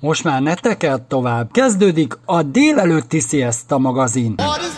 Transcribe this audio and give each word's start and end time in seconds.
Most 0.00 0.24
már 0.24 0.42
ne 0.42 0.54
tekert 0.54 1.02
tovább. 1.02 1.50
Kezdődik 1.50 2.18
a 2.24 2.42
délelőtti 2.42 3.20
Siesta 3.20 3.78
magazin. 3.78 4.34
What 4.36 4.69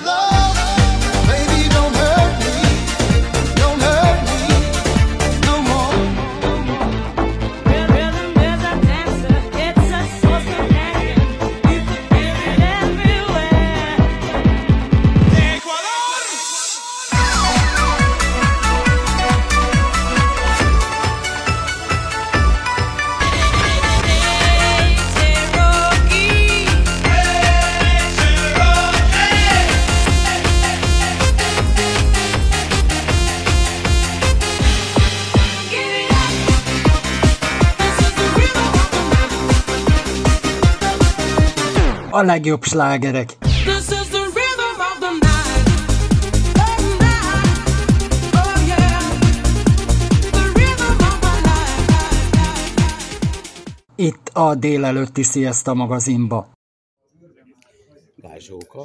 a 42.22 42.24
legjobb 42.24 42.62
slágerek. 42.62 43.36
Oh, 43.40 43.80
Itt 53.96 54.28
a 54.32 54.54
délelőtti 54.54 55.22
Siesta 55.22 55.74
magazinba. 55.74 56.52
Gázsóka 58.16 58.82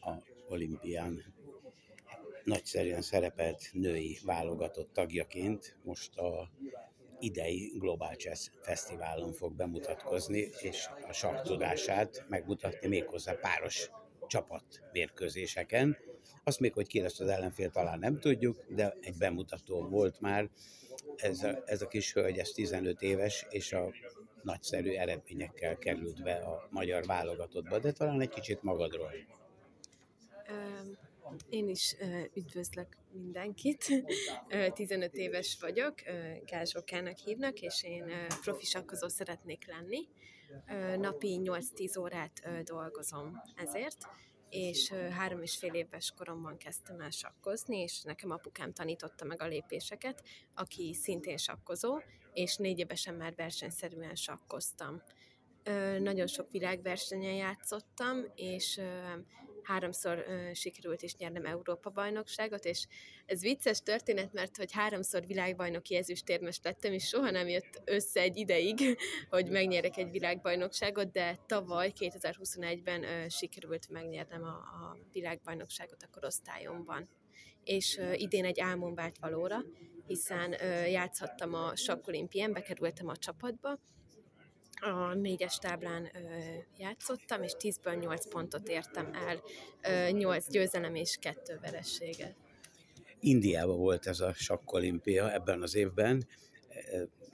a 0.00 0.10
olimpián 0.48 1.24
nagyszerűen 2.44 3.02
szerepelt 3.02 3.68
női 3.72 4.18
válogatott 4.24 4.92
tagjaként. 4.92 5.76
Most 5.84 6.18
a 6.18 6.50
idei 7.20 7.72
Global 7.78 8.14
Chess 8.14 8.50
Fesztiválon 8.60 9.32
fog 9.32 9.52
bemutatkozni, 9.52 10.48
és 10.60 10.88
a 11.08 11.12
sakk 11.12 11.42
tudását 11.42 12.24
megmutatni 12.28 12.88
méghozzá 12.88 13.32
páros 13.32 13.90
csapat 14.26 14.64
mérkőzéseken. 14.92 15.96
Azt 16.44 16.60
még, 16.60 16.72
hogy 16.72 16.86
ki 16.86 17.00
lesz 17.00 17.20
az 17.20 17.28
ellenfél, 17.28 17.70
talán 17.70 17.98
nem 17.98 18.20
tudjuk, 18.20 18.64
de 18.68 18.96
egy 19.00 19.16
bemutató 19.16 19.88
volt 19.88 20.20
már. 20.20 20.50
Ez 21.16 21.42
a, 21.42 21.62
ez 21.66 21.82
a 21.82 21.88
kis 21.88 22.12
hölgy, 22.12 22.38
ez 22.38 22.50
15 22.50 23.02
éves, 23.02 23.46
és 23.50 23.72
a 23.72 23.92
nagyszerű 24.42 24.90
eredményekkel 24.90 25.76
került 25.76 26.22
be 26.22 26.34
a 26.34 26.68
magyar 26.70 27.06
válogatottba, 27.06 27.78
de 27.78 27.92
talán 27.92 28.20
egy 28.20 28.28
kicsit 28.28 28.62
magadról. 28.62 29.12
Én 31.48 31.68
is 31.68 31.96
üdvözlök 32.34 32.96
mindenkit. 33.12 34.04
15 34.72 35.14
éves 35.14 35.56
vagyok, 35.60 35.94
Gázsokának 36.44 37.18
hívnak, 37.18 37.60
és 37.60 37.82
én 37.82 38.12
profi 38.40 38.64
sakkozó 38.64 39.08
szeretnék 39.08 39.66
lenni. 39.66 40.08
Napi 40.98 41.40
8-10 41.42 42.00
órát 42.00 42.62
dolgozom 42.64 43.42
ezért, 43.56 43.96
és 44.50 44.90
három 44.90 45.42
és 45.42 45.56
fél 45.56 45.74
éves 45.74 46.12
koromban 46.16 46.56
kezdtem 46.56 47.00
el 47.00 47.10
sakkozni, 47.10 47.78
és 47.78 48.02
nekem 48.02 48.30
apukám 48.30 48.72
tanította 48.72 49.24
meg 49.24 49.42
a 49.42 49.46
lépéseket, 49.46 50.22
aki 50.54 50.94
szintén 50.94 51.36
sakkozó, 51.36 51.98
és 52.32 52.56
négy 52.56 52.78
évesen 52.78 53.14
már 53.14 53.34
versenyszerűen 53.34 54.14
sakkoztam. 54.14 55.02
Nagyon 55.98 56.26
sok 56.26 56.50
világversenyen 56.50 57.34
játszottam, 57.34 58.24
és 58.34 58.80
háromszor 59.68 60.24
ö, 60.28 60.54
sikerült 60.54 61.02
is 61.02 61.16
nyernem 61.16 61.44
Európa-bajnokságot, 61.44 62.64
és 62.64 62.86
ez 63.26 63.40
vicces 63.40 63.82
történet, 63.82 64.32
mert 64.32 64.56
hogy 64.56 64.72
háromszor 64.72 65.26
világbajnoki 65.26 65.96
ezüstérmes 65.96 66.60
lettem, 66.62 66.92
és 66.92 67.08
soha 67.08 67.30
nem 67.30 67.48
jött 67.48 67.82
össze 67.84 68.20
egy 68.20 68.36
ideig, 68.36 68.98
hogy 69.30 69.50
megnyerek 69.50 69.96
egy 69.96 70.10
világbajnokságot, 70.10 71.10
de 71.10 71.38
tavaly 71.46 71.92
2021-ben 72.00 73.02
ö, 73.02 73.28
sikerült 73.28 73.88
megnyernem 73.88 74.42
a, 74.42 74.56
a 74.56 74.98
világbajnokságot 75.12 76.02
a 76.02 76.08
korosztályomban. 76.10 77.08
És 77.64 78.00
idén 78.14 78.44
egy 78.44 78.60
álmom 78.60 78.94
vált 78.94 79.18
valóra, 79.18 79.64
hiszen 80.06 80.52
játszhattam 80.86 81.54
a 81.54 81.76
sakkolimpián, 81.76 82.52
bekerültem 82.52 83.08
a 83.08 83.16
csapatba, 83.16 83.78
a 84.80 85.14
négyes 85.14 85.56
táblán 85.56 86.10
ö, 86.14 86.18
játszottam, 86.78 87.42
és 87.42 87.52
10-ből 87.58 87.98
8 87.98 88.28
pontot 88.28 88.68
értem 88.68 89.10
el, 89.12 89.42
ö, 89.82 90.10
8 90.10 90.50
győzelem 90.50 90.94
és 90.94 91.16
2 91.20 91.58
verességet. 91.62 92.34
Indiában 93.20 93.76
volt 93.76 94.06
ez 94.06 94.20
a 94.20 94.32
sakkolimpia 94.32 95.32
ebben 95.32 95.62
az 95.62 95.74
évben. 95.74 96.26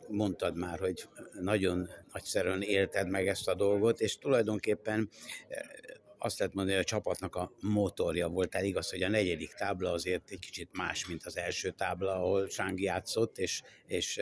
Mondtad 0.08 0.56
már, 0.56 0.78
hogy 0.78 1.08
nagyon 1.40 1.88
nagyszerűen 2.12 2.62
élted 2.62 3.08
meg 3.08 3.28
ezt 3.28 3.48
a 3.48 3.54
dolgot, 3.54 4.00
és 4.00 4.18
tulajdonképpen 4.18 5.08
azt 6.24 6.38
lehet 6.38 6.54
mondani, 6.54 6.76
hogy 6.76 6.84
a 6.86 6.88
csapatnak 6.88 7.36
a 7.36 7.52
motorja 7.60 8.28
volt. 8.28 8.54
El 8.54 8.64
igaz, 8.64 8.90
hogy 8.90 9.02
a 9.02 9.08
negyedik 9.08 9.52
tábla 9.52 9.90
azért 9.90 10.30
egy 10.30 10.38
kicsit 10.38 10.68
más, 10.72 11.06
mint 11.06 11.26
az 11.26 11.36
első 11.36 11.70
tábla, 11.70 12.14
ahol 12.14 12.48
Sángi 12.48 12.82
játszott, 12.82 13.38
és, 13.38 13.62
és 13.86 14.20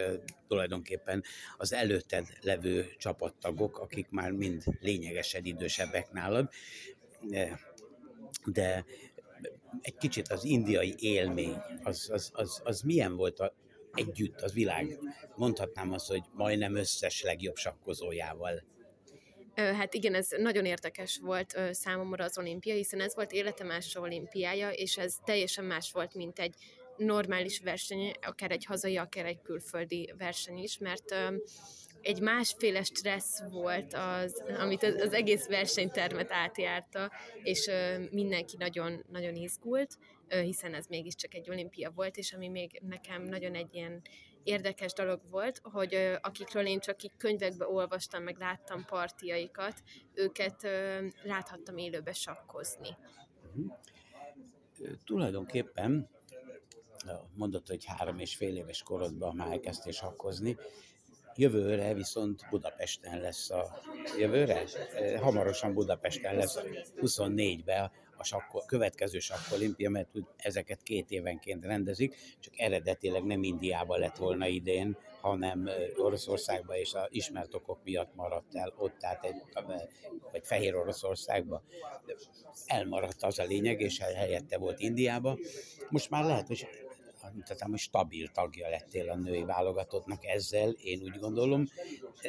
tulajdonképpen 0.48 1.22
az 1.56 1.72
előtted 1.72 2.26
levő 2.41 2.94
csapattagok, 2.98 3.78
akik 3.78 4.10
már 4.10 4.30
mind 4.30 4.62
lényegesen 4.80 5.44
idősebbek 5.44 6.10
nálad, 6.12 6.50
de, 7.20 7.60
de 8.44 8.84
egy 9.80 9.96
kicsit 9.96 10.28
az 10.28 10.44
indiai 10.44 10.94
élmény, 10.98 11.56
az, 11.82 12.08
az, 12.12 12.30
az, 12.34 12.60
az 12.64 12.80
milyen 12.80 13.16
volt 13.16 13.41
a, 13.41 13.54
együtt 13.92 14.41
az 14.41 14.52
világ, 14.52 14.98
mondhatnám 15.36 15.92
azt, 15.92 16.08
hogy 16.08 16.22
majdnem 16.32 16.74
összes 16.74 17.22
legjobb 17.22 17.56
sakkozójával 17.56 18.62
Hát 19.74 19.94
igen, 19.94 20.14
ez 20.14 20.28
nagyon 20.38 20.64
érdekes 20.64 21.18
volt 21.22 21.58
számomra 21.70 22.24
az 22.24 22.38
olimpia, 22.38 22.74
hiszen 22.74 23.00
ez 23.00 23.14
volt 23.14 23.32
életem 23.32 23.70
első 23.70 24.00
olimpiája, 24.00 24.70
és 24.70 24.98
ez 24.98 25.14
teljesen 25.24 25.64
más 25.64 25.92
volt, 25.92 26.14
mint 26.14 26.38
egy 26.38 26.54
normális 26.96 27.60
verseny, 27.60 28.12
akár 28.20 28.50
egy 28.50 28.64
hazai, 28.64 28.96
akár 28.96 29.26
egy 29.26 29.42
külföldi 29.42 30.14
verseny 30.18 30.58
is, 30.58 30.78
mert 30.78 31.14
egy 32.00 32.20
másféle 32.20 32.82
stressz 32.82 33.42
volt 33.50 33.94
az, 33.94 34.42
amit 34.58 34.82
az, 34.82 34.94
az 34.94 35.12
egész 35.12 35.46
versenytermet 35.46 36.32
átjárta, 36.32 37.12
és 37.42 37.70
mindenki 38.10 38.56
nagyon, 38.58 39.04
nagyon 39.10 39.34
izgult, 39.34 39.98
hiszen 40.28 40.74
ez 40.74 40.86
mégiscsak 40.86 41.34
egy 41.34 41.50
olimpia 41.50 41.92
volt, 41.94 42.16
és 42.16 42.32
ami 42.32 42.48
még 42.48 42.80
nekem 42.88 43.22
nagyon 43.22 43.54
egy 43.54 43.74
ilyen 43.74 44.02
érdekes 44.44 44.92
dolog 44.92 45.20
volt, 45.30 45.60
hogy 45.62 46.19
akikről 46.20 46.66
én 46.66 46.80
csak 46.80 47.03
így 47.03 47.16
könyvekbe 47.16 47.66
olvastam, 47.69 48.22
meg 48.22 48.36
láttam 48.38 48.84
partiaikat, 48.84 49.82
őket 50.14 50.66
láthattam 51.22 51.76
élőbe 51.76 52.12
sakkozni. 52.12 52.97
Tulajdonképpen 55.04 56.10
mondott, 57.34 57.69
hogy 57.69 57.84
három 57.84 58.19
és 58.19 58.36
fél 58.36 58.56
éves 58.56 58.82
korodban 58.82 59.36
már 59.36 59.50
elkezdtél 59.50 59.92
sakkozni, 59.92 60.56
Jövőre 61.36 61.94
viszont 61.94 62.41
Budapesten 62.50 63.20
lesz 63.20 63.50
a... 63.50 63.80
Jövőre? 64.19 64.64
Hamarosan 65.20 65.74
Budapesten 65.74 66.36
lesz 66.36 66.59
24-ben 66.97 67.91
a 68.22 68.25
sakkol, 68.25 68.62
következő 68.66 69.19
sakkolimpia, 69.19 69.91
mert 69.91 70.09
úgy 70.12 70.27
ezeket 70.37 70.83
két 70.83 71.10
évenként 71.10 71.65
rendezik, 71.65 72.16
csak 72.41 72.59
eredetileg 72.59 73.25
nem 73.25 73.43
Indiában 73.43 73.99
lett 73.99 74.16
volna 74.16 74.47
idén, 74.47 74.97
hanem 75.21 75.69
Oroszországban 75.97 76.77
és 76.77 76.94
az 76.94 77.06
ismert 77.09 77.55
okok 77.55 77.78
miatt 77.84 78.15
maradt 78.15 78.55
el 78.55 78.75
ott, 78.77 78.99
tehát 78.99 79.25
egy, 79.25 79.43
vagy 80.33 80.47
Fehér 80.47 80.77
Oroszországban 80.77 81.63
elmaradt 82.66 83.22
az 83.22 83.39
a 83.39 83.45
lényeg, 83.45 83.80
és 83.80 83.98
helyette 83.98 84.59
volt 84.59 84.80
Indiába. 84.80 85.39
Most 85.89 86.10
már 86.10 86.25
lehet, 86.25 86.47
hogy 86.47 86.66
mutatom, 87.34 87.71
hogy 87.71 87.78
stabil 87.78 88.28
tagja 88.28 88.68
lettél 88.68 89.10
a 89.10 89.16
női 89.16 89.45
válogatottnak 89.45 90.25
ezzel, 90.25 90.71
én 90.71 91.03
úgy 91.03 91.18
gondolom. 91.18 91.66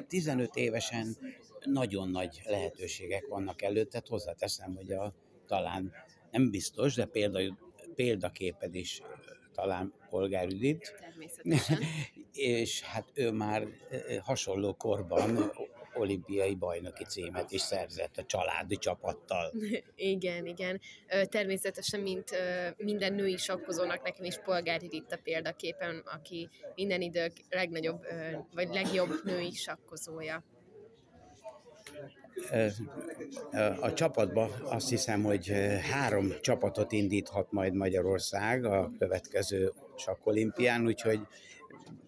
15 0.07 0.56
évesen 0.56 1.18
nagyon 1.66 2.10
nagy 2.10 2.42
lehetőségek 2.46 3.28
vannak 3.28 3.62
előtted, 3.62 4.07
hozzáteszem, 4.07 4.75
hogy 4.75 4.92
a 4.92 5.13
talán 5.53 5.91
nem 6.31 6.50
biztos, 6.50 6.95
de 6.95 7.05
példa, 7.05 7.39
példaképed 7.95 8.75
is 8.75 9.01
talán 9.53 9.94
Polgár 10.09 10.50
Judit. 10.50 10.94
és 12.33 12.81
hát 12.81 13.11
ő 13.13 13.31
már 13.31 13.67
hasonló 14.21 14.73
korban 14.73 15.51
olimpiai 15.94 16.55
bajnoki 16.55 17.03
címet 17.03 17.51
is 17.51 17.61
szerzett 17.61 18.17
a 18.17 18.25
családi 18.25 18.77
csapattal. 18.77 19.53
Igen, 19.95 20.45
igen. 20.45 20.81
Természetesen, 21.23 22.00
mint 22.00 22.29
minden 22.77 23.13
női 23.13 23.38
sakkozónak, 23.38 24.03
nekem 24.03 24.25
is 24.25 24.38
Polgári 24.38 24.88
Ritta 24.88 25.17
példaképen, 25.17 26.03
aki 26.05 26.50
minden 26.75 27.01
idők 27.01 27.31
legnagyobb, 27.50 28.05
vagy 28.53 28.67
legjobb 28.67 29.23
női 29.23 29.51
sakkozója. 29.51 30.44
A 33.80 33.94
csapatba 33.94 34.50
azt 34.63 34.89
hiszem, 34.89 35.24
hogy 35.24 35.53
három 35.91 36.33
csapatot 36.41 36.91
indíthat 36.91 37.51
majd 37.51 37.74
Magyarország 37.74 38.65
a 38.65 38.91
következő 39.00 39.74
sakkolimpián, 39.97 40.85
úgyhogy 40.85 41.19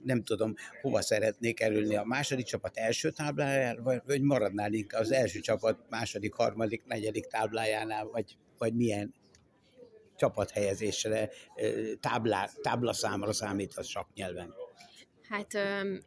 nem 0.03 0.23
tudom, 0.23 0.53
hova 0.81 1.01
szeretnék 1.01 1.55
kerülni. 1.55 1.95
A 1.95 2.03
második 2.03 2.45
csapat 2.45 2.77
első 2.77 3.11
táblájára, 3.11 3.81
vagy, 3.81 4.01
vagy 4.05 4.21
maradnál 4.21 4.73
inkább 4.73 5.01
az 5.01 5.11
első 5.11 5.39
csapat 5.39 5.77
második, 5.89 6.33
harmadik, 6.33 6.85
negyedik 6.85 7.25
táblájánál, 7.25 8.05
vagy, 8.05 8.37
vagy 8.57 8.75
milyen 8.75 9.13
csapathelyezésre, 10.15 11.29
táblá, 11.99 12.49
táblaszámra 12.61 13.33
számít 13.33 13.73
a 13.75 13.83
saknyelven? 13.83 14.53
Hát 15.29 15.53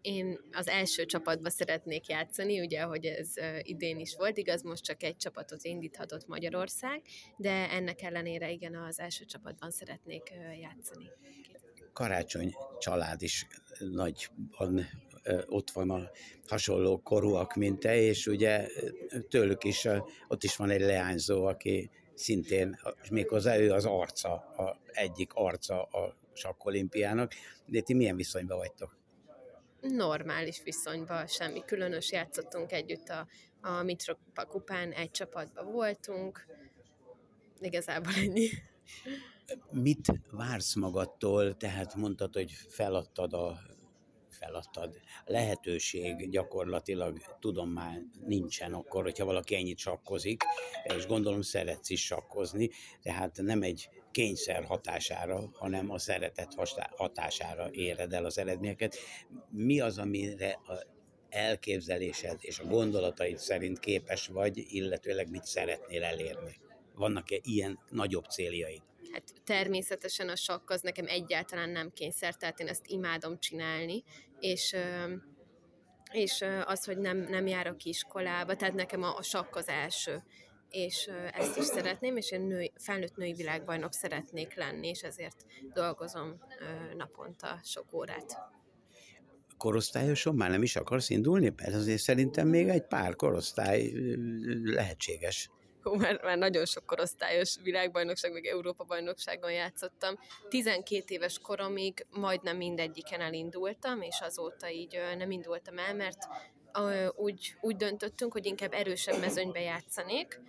én 0.00 0.38
az 0.53 0.69
első 0.69 1.05
csapatba 1.05 1.50
szeretnék 1.50 2.09
játszani, 2.09 2.61
ugye, 2.61 2.82
hogy 2.82 3.05
ez 3.05 3.32
idén 3.62 3.99
is 3.99 4.15
volt, 4.17 4.37
igaz, 4.37 4.62
most 4.62 4.85
csak 4.85 5.03
egy 5.03 5.17
csapatot 5.17 5.65
indíthatott 5.65 6.26
Magyarország, 6.26 7.03
de 7.37 7.70
ennek 7.70 8.03
ellenére 8.03 8.50
igen, 8.50 8.75
az 8.75 9.00
első 9.00 9.25
csapatban 9.25 9.70
szeretnék 9.70 10.32
játszani. 10.61 11.11
Karácsony 11.93 12.55
család 12.79 13.23
is 13.23 13.47
nagyban 13.79 14.87
ott 15.47 15.71
van 15.71 15.91
a 15.91 16.11
hasonló 16.47 17.00
korúak, 17.03 17.55
mint 17.55 17.79
te, 17.79 17.97
és 17.97 18.26
ugye 18.26 18.69
tőlük 19.29 19.64
is, 19.64 19.88
ott 20.29 20.44
is 20.44 20.56
van 20.56 20.71
egy 20.71 20.81
leányzó, 20.81 21.44
aki 21.44 21.91
szintén, 22.14 22.79
méghozzá 23.11 23.59
ő 23.59 23.73
az 23.73 23.85
arca, 23.85 24.32
a 24.32 24.81
egyik 24.93 25.32
arca 25.35 25.82
a 25.82 26.17
sakkolimpiának. 26.32 27.32
De 27.67 27.81
ti 27.81 27.94
milyen 27.94 28.17
viszonyban 28.17 28.56
vagytok? 28.56 28.97
Normális 29.81 30.63
viszonyban, 30.63 31.27
semmi 31.27 31.65
különös, 31.65 32.13
játszottunk 32.13 32.73
együtt 32.73 33.09
a, 33.09 33.27
a 33.61 33.83
Mitropa 33.83 34.45
kupán, 34.45 34.93
egy 34.93 35.11
csapatban 35.11 35.73
voltunk, 35.73 36.47
igazából 37.61 38.13
ennyi. 38.17 38.49
Mit 39.71 40.07
vársz 40.31 40.75
magadtól? 40.75 41.57
Tehát 41.57 41.95
mondtad, 41.95 42.35
hogy 42.35 42.53
feladtad 42.69 43.33
a 43.33 43.59
feladtad. 44.39 44.97
Lehetőség 45.25 46.31
gyakorlatilag 46.31 47.19
tudom 47.41 47.71
már 47.71 48.03
nincsen 48.27 48.75
akkor, 48.75 49.03
hogyha 49.03 49.25
valaki 49.25 49.55
ennyit 49.55 49.79
sakkozik, 49.79 50.43
és 50.83 51.07
gondolom 51.07 51.43
szeretsz 51.43 51.91
is 51.91 52.05
sakkozni, 52.05 52.71
tehát 53.03 53.37
nem 53.37 53.63
egy 53.63 53.89
kényszer 54.11 54.65
hatására, 54.65 55.51
hanem 55.53 55.91
a 55.91 55.99
szeretet 55.99 56.55
hatására 56.97 57.71
éred 57.71 58.13
el 58.13 58.25
az 58.25 58.39
eredményeket. 58.39 58.97
Mi 59.51 59.81
az, 59.81 59.99
amire 59.99 60.61
a 60.67 60.97
elképzelésed 61.29 62.39
és 62.41 62.59
a 62.59 62.65
gondolataid 62.65 63.39
szerint 63.39 63.79
képes 63.79 64.27
vagy, 64.27 64.65
illetőleg 64.69 65.31
mit 65.31 65.45
szeretnél 65.45 66.05
elérni? 66.05 66.57
Vannak-e 66.95 67.39
ilyen 67.43 67.79
nagyobb 67.91 68.25
céljaid? 68.25 68.83
Hát 69.13 69.23
természetesen 69.45 70.29
a 70.29 70.37
sakk 70.37 70.71
az 70.71 70.81
nekem 70.81 71.07
egyáltalán 71.07 71.71
nem 71.71 71.93
kényszer, 71.93 72.35
tehát 72.35 72.61
én 72.61 72.69
ezt 72.69 72.87
imádom 72.87 73.39
csinálni, 73.39 74.03
és 74.41 74.77
és 76.13 76.45
az, 76.65 76.85
hogy 76.85 76.99
nem, 76.99 77.19
nem 77.19 77.47
járok 77.47 77.85
iskolába, 77.85 78.57
tehát 78.57 78.75
nekem 78.75 79.03
a, 79.03 79.17
a 79.17 79.23
sakk 79.23 79.57
az 79.57 79.69
első 79.69 80.23
és 80.70 81.11
ezt 81.32 81.56
is 81.56 81.65
szeretném, 81.65 82.17
és 82.17 82.31
én 82.31 82.41
női, 82.41 82.73
felnőtt 82.76 83.17
női 83.17 83.32
világbajnok 83.32 83.93
szeretnék 83.93 84.55
lenni, 84.55 84.88
és 84.88 85.03
ezért 85.03 85.44
dolgozom 85.75 86.38
naponta 86.97 87.61
sok 87.65 87.93
órát. 87.93 88.38
Korosztályosan 89.56 90.35
már 90.35 90.50
nem 90.50 90.62
is 90.62 90.76
akarsz 90.76 91.11
indulni? 91.11 91.53
Mert 91.56 91.75
azért 91.75 92.00
szerintem 92.00 92.49
még 92.49 92.69
egy 92.69 92.87
pár 92.87 93.17
korosztály 93.17 93.93
lehetséges. 94.65 95.50
Hú, 95.82 95.94
már, 95.94 96.20
már 96.23 96.38
nagyon 96.38 96.67
sok 96.67 96.87
korosztályos 96.87 97.56
világbajnokság, 97.62 98.32
meg 98.32 98.47
Európa-bajnokságon 98.47 99.53
játszottam. 99.53 100.19
12 100.49 101.05
éves 101.06 101.38
koromig 101.38 102.06
majdnem 102.11 102.56
mindegyiken 102.56 103.21
elindultam, 103.21 104.03
és 104.03 104.21
azóta 104.21 104.71
így 104.71 104.99
nem 105.17 105.31
indultam 105.31 105.79
el, 105.79 105.94
mert 105.94 106.19
úgy, 107.17 107.55
úgy 107.61 107.76
döntöttünk, 107.76 108.32
hogy 108.32 108.47
inkább 108.47 108.73
erősebb 108.73 109.20
mezőnybe 109.20 109.61
játszanék, 109.61 110.41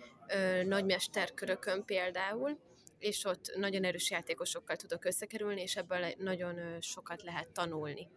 nagymesterkörökön 0.64 1.84
például, 1.84 2.58
és 2.98 3.24
ott 3.24 3.52
nagyon 3.56 3.84
erős 3.84 4.10
játékosokkal 4.10 4.76
tudok 4.76 5.04
összekerülni, 5.04 5.60
és 5.60 5.76
ebből 5.76 6.06
nagyon 6.18 6.80
sokat 6.80 7.22
lehet 7.22 7.48
tanulni 7.48 8.08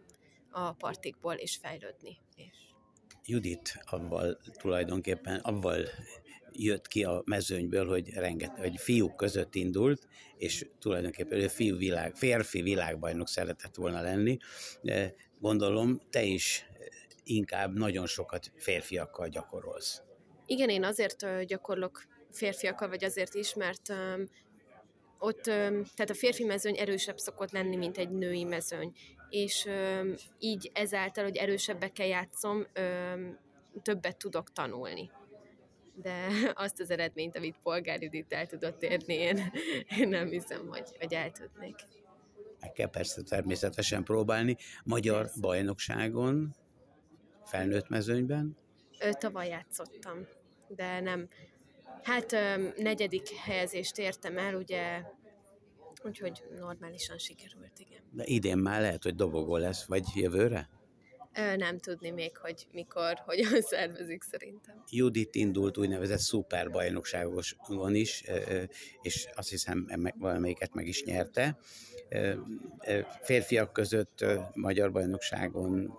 a 0.50 0.72
partikból, 0.72 1.34
és 1.34 1.56
fejlődni. 1.56 2.18
És... 2.36 2.56
Judit 3.24 3.78
avval 3.84 4.38
tulajdonképpen 4.52 5.40
avval 5.40 5.84
jött 6.52 6.86
ki 6.86 7.04
a 7.04 7.22
mezőnyből, 7.24 7.86
hogy 7.86 8.10
rengeteg, 8.10 8.58
hogy 8.58 8.80
fiúk 8.80 9.16
között 9.16 9.54
indult, 9.54 10.08
és 10.36 10.66
tulajdonképpen 10.78 11.38
ő 11.38 11.48
fiú 11.48 11.76
világ, 11.76 12.14
férfi 12.14 12.62
világbajnok 12.62 13.28
szeretett 13.28 13.74
volna 13.74 14.00
lenni. 14.00 14.36
Gondolom, 15.38 16.00
te 16.10 16.22
is 16.22 16.66
inkább 17.24 17.78
nagyon 17.78 18.06
sokat 18.06 18.52
férfiakkal 18.56 19.28
gyakorolsz. 19.28 20.02
Igen, 20.46 20.68
én 20.68 20.84
azért 20.84 21.44
gyakorlok 21.44 22.06
férfiakkal, 22.30 22.88
vagy 22.88 23.04
azért 23.04 23.34
is, 23.34 23.54
mert 23.54 23.88
um, 23.88 24.24
ott, 25.18 25.46
um, 25.46 25.84
tehát 25.94 26.10
a 26.10 26.14
férfi 26.14 26.44
mezőny 26.44 26.78
erősebb 26.78 27.18
szokott 27.18 27.50
lenni, 27.50 27.76
mint 27.76 27.98
egy 27.98 28.10
női 28.10 28.44
mezőny. 28.44 28.92
És 29.28 29.64
um, 29.64 30.14
így 30.38 30.70
ezáltal, 30.74 31.24
hogy 31.24 31.36
erősebbekkel 31.36 32.06
játszom, 32.06 32.66
um, 32.78 33.38
többet 33.82 34.16
tudok 34.16 34.52
tanulni. 34.52 35.10
De 35.94 36.26
azt 36.64 36.80
az 36.80 36.90
eredményt, 36.90 37.36
amit 37.36 37.56
Polgár 37.62 38.02
Judit 38.02 38.32
el 38.32 38.46
tudott 38.46 38.82
érni, 38.82 39.14
én, 39.14 39.52
én 39.98 40.08
nem 40.08 40.28
hiszem, 40.28 40.66
hogy, 40.66 40.88
hogy 40.98 41.14
el 41.14 41.30
tudnék. 41.30 41.76
Meg 42.60 42.72
kell 42.72 42.90
persze 42.90 43.22
természetesen 43.22 44.04
próbálni. 44.04 44.56
Magyar 44.84 45.22
persze. 45.22 45.40
bajnokságon 45.40 46.54
felnőtt 47.44 47.88
mezőnyben? 47.88 48.56
Ö, 49.00 49.10
tavaly 49.12 49.48
játszottam, 49.48 50.26
de 50.68 51.00
nem. 51.00 51.28
Hát 52.02 52.32
ö, 52.32 52.68
negyedik 52.76 53.28
helyezést 53.28 53.98
értem 53.98 54.38
el, 54.38 54.54
ugye, 54.54 55.02
úgyhogy 56.04 56.42
normálisan 56.58 57.18
sikerült, 57.18 57.78
igen. 57.78 58.00
De 58.10 58.24
idén 58.24 58.58
már 58.58 58.80
lehet, 58.80 59.02
hogy 59.02 59.14
dobogó 59.14 59.56
lesz, 59.56 59.84
vagy 59.84 60.04
jövőre? 60.14 60.68
Ö, 61.36 61.56
nem 61.56 61.78
tudni 61.78 62.10
még, 62.10 62.36
hogy 62.36 62.66
mikor, 62.72 63.22
hogyan 63.24 63.60
szervezik 63.72 64.22
szerintem. 64.22 64.82
Judit 64.90 65.34
indult 65.34 65.78
úgynevezett 65.78 66.18
szuperbajnokságon 66.18 67.94
is, 67.94 68.24
és 69.02 69.28
azt 69.34 69.48
hiszem 69.48 69.86
valamelyiket 70.18 70.74
meg 70.74 70.86
is 70.86 71.04
nyerte. 71.04 71.58
Férfiak 73.22 73.72
között 73.72 74.24
magyar 74.54 74.92
bajnokságon 74.92 75.98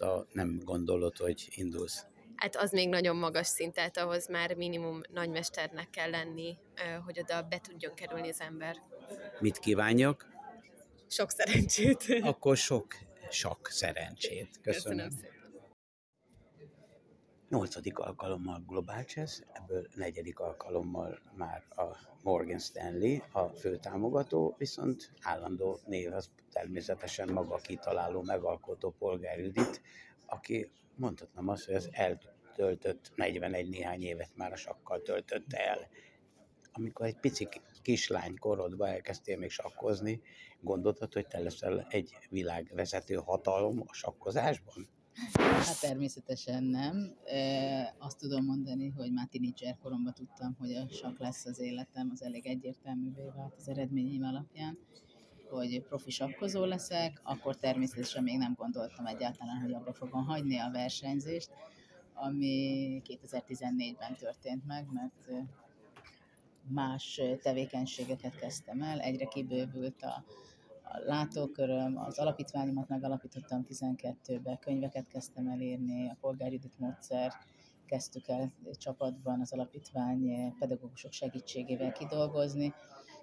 oda 0.00 0.26
nem 0.32 0.60
gondolod, 0.64 1.16
hogy 1.16 1.48
indulsz? 1.54 2.06
Hát 2.36 2.56
az 2.56 2.70
még 2.70 2.88
nagyon 2.88 3.16
magas 3.16 3.46
szint, 3.46 3.74
tehát 3.74 3.96
ahhoz 3.96 4.28
már 4.28 4.54
minimum 4.54 5.00
nagymesternek 5.12 5.90
kell 5.90 6.10
lenni, 6.10 6.58
hogy 7.04 7.18
oda 7.18 7.42
be 7.42 7.58
tudjon 7.58 7.94
kerülni 7.94 8.28
az 8.28 8.40
ember. 8.40 8.76
Mit 9.40 9.58
kívánjak? 9.58 10.26
Sok 11.08 11.30
szerencsét. 11.30 12.18
Akkor 12.20 12.56
sok, 12.56 12.94
sok 13.30 13.68
szerencsét. 13.70 14.48
Köszönöm. 14.62 14.96
Köszönöm 14.96 15.10
szépen. 15.10 15.35
Nyolcadik 17.48 17.98
alkalommal 17.98 18.62
Global 18.66 19.02
Chess, 19.02 19.40
ebből 19.52 19.86
negyedik 19.94 20.38
alkalommal 20.38 21.18
már 21.36 21.62
a 21.76 21.96
Morgan 22.22 22.58
Stanley, 22.58 23.18
a 23.32 23.48
főtámogató, 23.48 24.54
viszont 24.58 25.12
állandó 25.20 25.78
név 25.84 26.12
az 26.12 26.30
természetesen 26.52 27.32
maga 27.32 27.56
kitaláló, 27.56 28.22
megalkotó 28.22 28.94
Polgár 28.98 29.38
Judit, 29.38 29.80
aki 30.26 30.70
mondhatnám 30.96 31.48
azt, 31.48 31.64
hogy 31.64 31.74
az 31.74 31.88
eltöltött 31.92 33.12
41 33.14 33.68
néhány 33.68 34.02
évet 34.02 34.36
már 34.36 34.52
a 34.52 34.56
sakkal 34.56 35.02
töltötte 35.02 35.68
el. 35.68 35.88
Amikor 36.72 37.06
egy 37.06 37.20
pici 37.20 37.48
kislány 37.82 38.38
korodban 38.38 38.88
elkezdtél 38.88 39.38
még 39.38 39.50
sakkozni, 39.50 40.20
gondoltad, 40.60 41.12
hogy 41.12 41.26
te 41.26 41.38
leszel 41.38 41.86
egy 41.90 42.16
világvezető 42.28 43.14
hatalom 43.14 43.82
a 43.86 43.92
sakkozásban? 43.92 44.88
Hát 45.40 45.80
természetesen 45.80 46.64
nem. 46.64 47.16
E, 47.24 47.94
azt 47.98 48.18
tudom 48.18 48.44
mondani, 48.44 48.88
hogy 48.88 49.12
már 49.12 49.26
tinédzser 49.26 49.76
koromban 49.82 50.12
tudtam, 50.12 50.56
hogy 50.58 50.74
a 50.74 50.88
sak 50.88 51.18
lesz 51.18 51.46
az 51.46 51.60
életem, 51.60 52.10
az 52.12 52.22
elég 52.22 52.46
egyértelművé 52.46 53.30
vált 53.36 53.54
az 53.58 53.68
eredményeim 53.68 54.22
alapján, 54.22 54.78
hogy 55.50 55.82
profi 55.82 56.10
sakkozó 56.10 56.64
leszek, 56.64 57.20
akkor 57.22 57.56
természetesen 57.56 58.22
még 58.22 58.38
nem 58.38 58.54
gondoltam 58.56 59.06
egyáltalán, 59.06 59.60
hogy 59.60 59.72
abba 59.72 59.92
fogom 59.92 60.24
hagyni 60.24 60.58
a 60.58 60.70
versenyzést, 60.70 61.50
ami 62.14 63.02
2014-ben 63.04 64.16
történt 64.16 64.66
meg, 64.66 64.86
mert 64.92 65.46
más 66.68 67.20
tevékenységeket 67.42 68.36
kezdtem 68.36 68.82
el, 68.82 69.00
egyre 69.00 69.24
kibővült 69.24 70.02
a 70.02 70.24
a 70.88 70.98
látóköröm, 70.98 71.98
az 71.98 72.18
alapítványomat 72.18 72.88
megalapítottam 72.88 73.66
12-ben, 73.68 74.58
könyveket 74.58 75.06
kezdtem 75.06 75.48
elírni, 75.48 76.08
a 76.08 76.16
polgárjudit 76.20 76.78
módszer 76.78 77.32
kezdtük 77.86 78.28
el 78.28 78.52
csapatban 78.72 79.40
az 79.40 79.52
alapítvány 79.52 80.54
pedagógusok 80.58 81.12
segítségével 81.12 81.92
kidolgozni, 81.92 82.74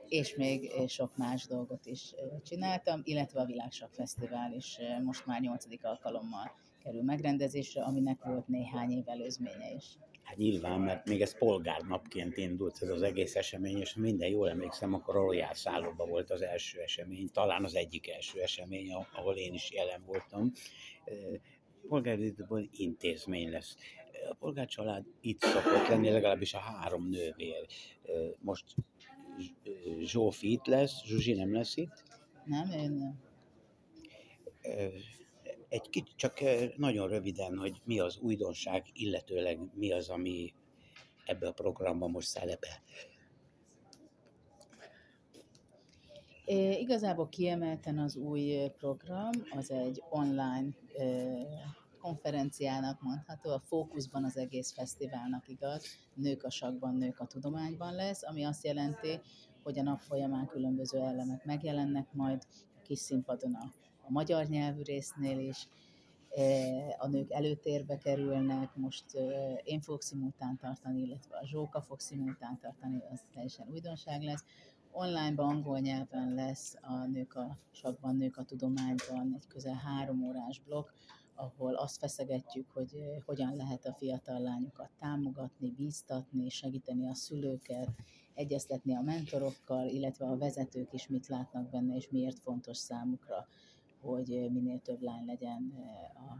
és 0.08 0.36
még 0.36 0.72
sok 0.88 1.18
más 1.18 1.48
dolgot 1.48 1.86
is 1.86 2.14
csináltam, 2.44 3.02
illetve 3.04 3.42
a 3.42 3.46
Világsak 3.46 3.94
Fesztivál 3.94 4.54
is 4.54 4.78
most 5.04 5.26
már 5.26 5.42
nyolcadik 5.42 5.86
alkalommal 5.86 6.52
kerül 6.84 7.04
megrendezésre, 7.04 7.84
aminek 7.84 8.24
volt 8.24 8.48
néhány 8.48 8.92
év 8.92 9.08
előzménye 9.08 9.72
is. 9.72 9.98
Hát 10.24 10.38
nyilván, 10.38 10.80
mert 10.80 11.08
még 11.08 11.22
ez 11.22 11.38
polgárnapként 11.38 12.38
indult 12.38 12.82
ez 12.82 12.90
az 12.90 13.02
egész 13.02 13.36
esemény, 13.36 13.78
és 13.78 13.94
minden 13.94 14.30
jól 14.30 14.50
emlékszem, 14.50 14.94
akkor 14.94 15.16
a 15.16 15.20
Royal 15.20 15.54
szállóban 15.54 16.10
volt 16.10 16.32
az 16.32 16.42
első 16.42 16.80
esemény, 16.80 17.30
talán 17.32 17.64
az 17.64 17.76
egyik 17.76 18.10
első 18.10 18.42
esemény, 18.42 18.94
ahol 18.94 19.36
én 19.36 19.54
is 19.54 19.72
jelen 19.72 20.04
voltam. 20.06 20.52
Polgáridőben 21.88 22.70
intézmény 22.72 23.50
lesz. 23.50 23.76
A 24.30 24.34
polgárcsalád 24.34 25.06
itt 25.22 25.42
szokott 25.42 25.88
lenni, 25.88 26.10
legalábbis 26.10 26.54
a 26.54 26.60
három 26.60 27.10
nővér. 27.10 27.66
Most 28.40 28.76
Zsófi 30.02 30.52
itt 30.52 30.66
lesz, 30.66 31.04
Zsuzsi 31.06 31.34
nem 31.34 31.54
lesz 31.54 31.78
itt. 31.78 32.04
Nem, 32.46 32.72
én 32.72 32.92
nem. 32.92 33.22
Egy 35.74 35.90
kicsit, 35.90 36.16
csak 36.16 36.40
nagyon 36.78 37.08
röviden, 37.08 37.58
hogy 37.58 37.82
mi 37.86 38.00
az 38.00 38.18
újdonság, 38.18 38.86
illetőleg 38.94 39.60
mi 39.74 39.92
az, 39.92 40.10
ami 40.10 40.54
ebbe 41.26 41.48
a 41.48 41.52
programban 41.52 42.12
most 42.12 42.28
szerepel. 42.28 42.82
É, 46.46 46.80
igazából 46.80 47.30
kiemelten 47.30 47.98
az 47.98 48.16
új 48.16 48.72
program, 48.78 49.32
az 49.50 49.72
egy 49.72 50.04
online 50.10 50.70
konferenciának 52.02 53.02
mondható, 53.02 53.52
a 53.52 53.60
fókuszban 53.60 54.24
az 54.24 54.38
egész 54.38 54.74
fesztiválnak 54.74 55.48
igaz, 55.48 55.86
nők 56.14 56.44
a 56.44 56.50
sakban, 56.50 56.96
nők 56.96 57.20
a 57.20 57.26
tudományban 57.26 57.96
lesz, 57.96 58.24
ami 58.24 58.44
azt 58.44 58.64
jelenti, 58.64 59.20
hogy 59.64 59.80
a 59.80 59.84
nap 59.84 60.02
folyamán 60.02 60.48
különböző 60.48 61.00
elemek 61.00 61.46
megjelennek 61.46 62.14
majd 62.14 62.44
a 62.78 62.82
kis 62.82 63.00
színpadon 63.00 63.54
a, 63.54 63.72
a 64.08 64.12
magyar 64.12 64.46
nyelvű 64.46 64.82
résznél 64.82 65.40
is, 65.40 65.68
e, 66.30 66.42
a 67.00 67.08
nők 67.08 67.32
előtérbe 67.32 67.98
kerülnek, 67.98 68.76
most 68.76 69.16
e, 69.16 69.22
én 69.64 69.82
fogok 69.82 70.02
szimultán 70.02 70.58
tartani, 70.58 71.02
illetve 71.02 71.38
a 71.38 71.46
Zsóka 71.46 71.82
fog 71.82 72.00
szimultán 72.00 72.60
tartani, 72.62 73.02
az 73.12 73.22
teljesen 73.34 73.68
újdonság 73.72 74.22
lesz. 74.22 74.44
Onlineban 74.92 75.50
angol 75.50 75.80
nyelven 75.80 76.34
lesz 76.34 76.76
a 76.82 77.06
nők 77.06 77.36
a 77.36 77.58
sakban, 77.72 78.16
nők 78.16 78.38
a 78.38 78.44
tudományban 78.44 79.34
egy 79.36 79.48
közel 79.48 79.82
három 79.86 80.24
órás 80.24 80.62
blokk, 80.66 80.90
ahol 81.36 81.76
azt 81.76 81.98
feszegetjük, 81.98 82.70
hogy 82.74 82.96
eh, 82.96 83.22
hogyan 83.26 83.56
lehet 83.56 83.86
a 83.86 83.94
fiatal 83.94 84.40
lányokat 84.40 84.90
támogatni, 85.00 85.70
bíztatni, 85.70 86.50
segíteni 86.50 87.08
a 87.08 87.14
szülőket, 87.14 87.90
egyeztetni 88.34 88.96
a 88.96 89.02
mentorokkal, 89.02 89.88
illetve 89.88 90.26
a 90.26 90.38
vezetők 90.38 90.94
is 90.94 91.08
mit 91.08 91.28
látnak 91.28 91.70
benne, 91.70 91.96
és 91.96 92.10
miért 92.10 92.40
fontos 92.40 92.78
számukra, 92.78 93.48
hogy 94.04 94.52
minél 94.52 94.80
több 94.80 95.02
lány 95.02 95.26
legyen 95.26 95.74
a 96.16 96.38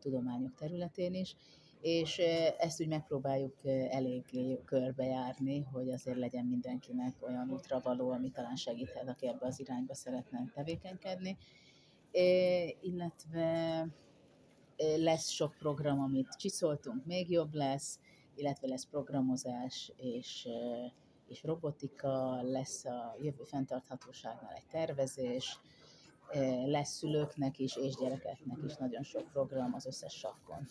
tudományok 0.00 0.54
területén 0.54 1.14
is. 1.14 1.36
És 1.80 2.18
ezt 2.58 2.80
úgy 2.80 2.88
megpróbáljuk 2.88 3.56
elég 3.90 4.24
körbejárni, 4.64 5.60
hogy 5.60 5.90
azért 5.90 6.18
legyen 6.18 6.44
mindenkinek 6.44 7.14
olyan 7.20 7.50
útra 7.50 7.80
való, 7.82 8.10
ami 8.10 8.30
talán 8.30 8.56
segíthet, 8.56 9.08
aki 9.08 9.28
ebbe 9.28 9.46
az 9.46 9.60
irányba 9.60 9.94
szeretne 9.94 10.50
tevékenykedni. 10.54 11.36
Illetve 12.80 13.86
lesz 14.96 15.28
sok 15.28 15.54
program, 15.58 16.00
amit 16.00 16.36
csiszoltunk, 16.36 17.06
még 17.06 17.30
jobb 17.30 17.54
lesz, 17.54 17.98
illetve 18.34 18.68
lesz 18.68 18.86
programozás 18.86 19.92
és, 19.96 20.48
és 21.28 21.42
robotika, 21.42 22.42
lesz 22.42 22.84
a 22.84 23.16
jövő 23.20 23.42
fenntarthatóságnál 23.44 24.52
egy 24.54 24.66
tervezés, 24.70 25.58
lesz 26.66 26.96
szülőknek 26.96 27.58
is 27.58 27.76
és 27.76 27.94
gyerekeknek 27.94 28.58
is 28.66 28.76
nagyon 28.76 29.02
sok 29.02 29.30
program 29.32 29.74
az 29.74 29.86
összes 29.86 30.12
sakkon. 30.12 30.68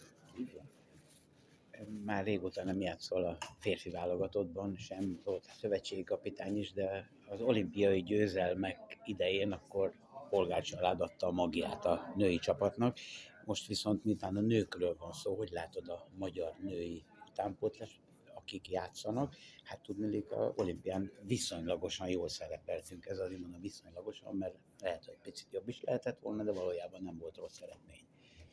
Már 2.05 2.23
régóta 2.23 2.63
nem 2.63 2.81
játszol 2.81 3.23
a 3.23 3.37
férfi 3.59 3.89
válogatottban, 3.89 4.75
sem 4.75 5.21
volt 5.23 5.45
a 5.47 5.53
szövetségi 5.53 6.03
kapitány 6.03 6.57
is, 6.57 6.73
de 6.73 7.09
az 7.27 7.41
olimpiai 7.41 8.03
győzelmek 8.03 8.99
idején 9.05 9.51
akkor 9.51 9.93
polgárcsalád 10.29 11.01
adta 11.01 11.27
a 11.27 11.31
magiát 11.31 11.85
a 11.85 12.13
női 12.15 12.37
csapatnak. 12.37 12.97
Most 13.45 13.67
viszont 13.67 14.03
miután 14.03 14.37
a 14.37 14.41
nőkről 14.41 14.95
van 14.99 15.11
szó, 15.11 15.35
hogy 15.35 15.49
látod 15.51 15.89
a 15.89 16.07
magyar 16.17 16.53
női 16.61 17.03
támpótlás, 17.33 17.99
akik 18.43 18.69
játszanak, 18.69 19.35
hát 19.63 19.81
tudnék 19.81 20.31
a 20.31 20.53
olimpián 20.55 21.11
viszonylagosan 21.21 22.09
jól 22.09 22.29
szerepeltünk, 22.29 23.05
ez 23.05 23.19
azért 23.19 23.39
mondom 23.39 23.61
viszonylagosan, 23.61 24.35
mert 24.35 24.55
lehet, 24.79 25.05
hogy 25.05 25.17
picit 25.21 25.47
jobb 25.51 25.67
is 25.67 25.81
lehetett 25.81 26.19
volna, 26.19 26.43
de 26.43 26.51
valójában 26.51 27.03
nem 27.03 27.17
volt 27.17 27.37
rossz 27.37 27.59
eredmény. 27.59 28.05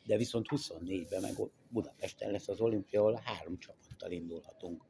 De 0.05 0.17
viszont 0.17 0.45
24-ben 0.49 1.21
meg 1.21 1.31
Budapesten 1.69 2.31
lesz 2.31 2.47
az 2.47 2.59
olimpia, 2.59 2.99
ahol 2.99 3.21
három 3.23 3.57
csapattal 3.57 4.11
indulhatunk. 4.11 4.83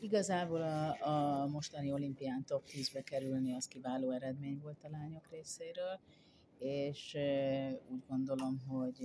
Igazából 0.00 0.62
a, 0.62 1.06
a 1.08 1.46
mostani 1.46 1.92
olimpián 1.92 2.44
top 2.44 2.62
10-be 2.66 3.02
kerülni 3.02 3.54
az 3.54 3.66
kiváló 3.68 4.10
eredmény 4.10 4.58
volt 4.62 4.84
a 4.84 4.88
lányok 4.90 5.28
részéről, 5.30 6.00
és 6.58 7.16
úgy 7.88 8.02
gondolom, 8.08 8.60
hogy 8.68 9.04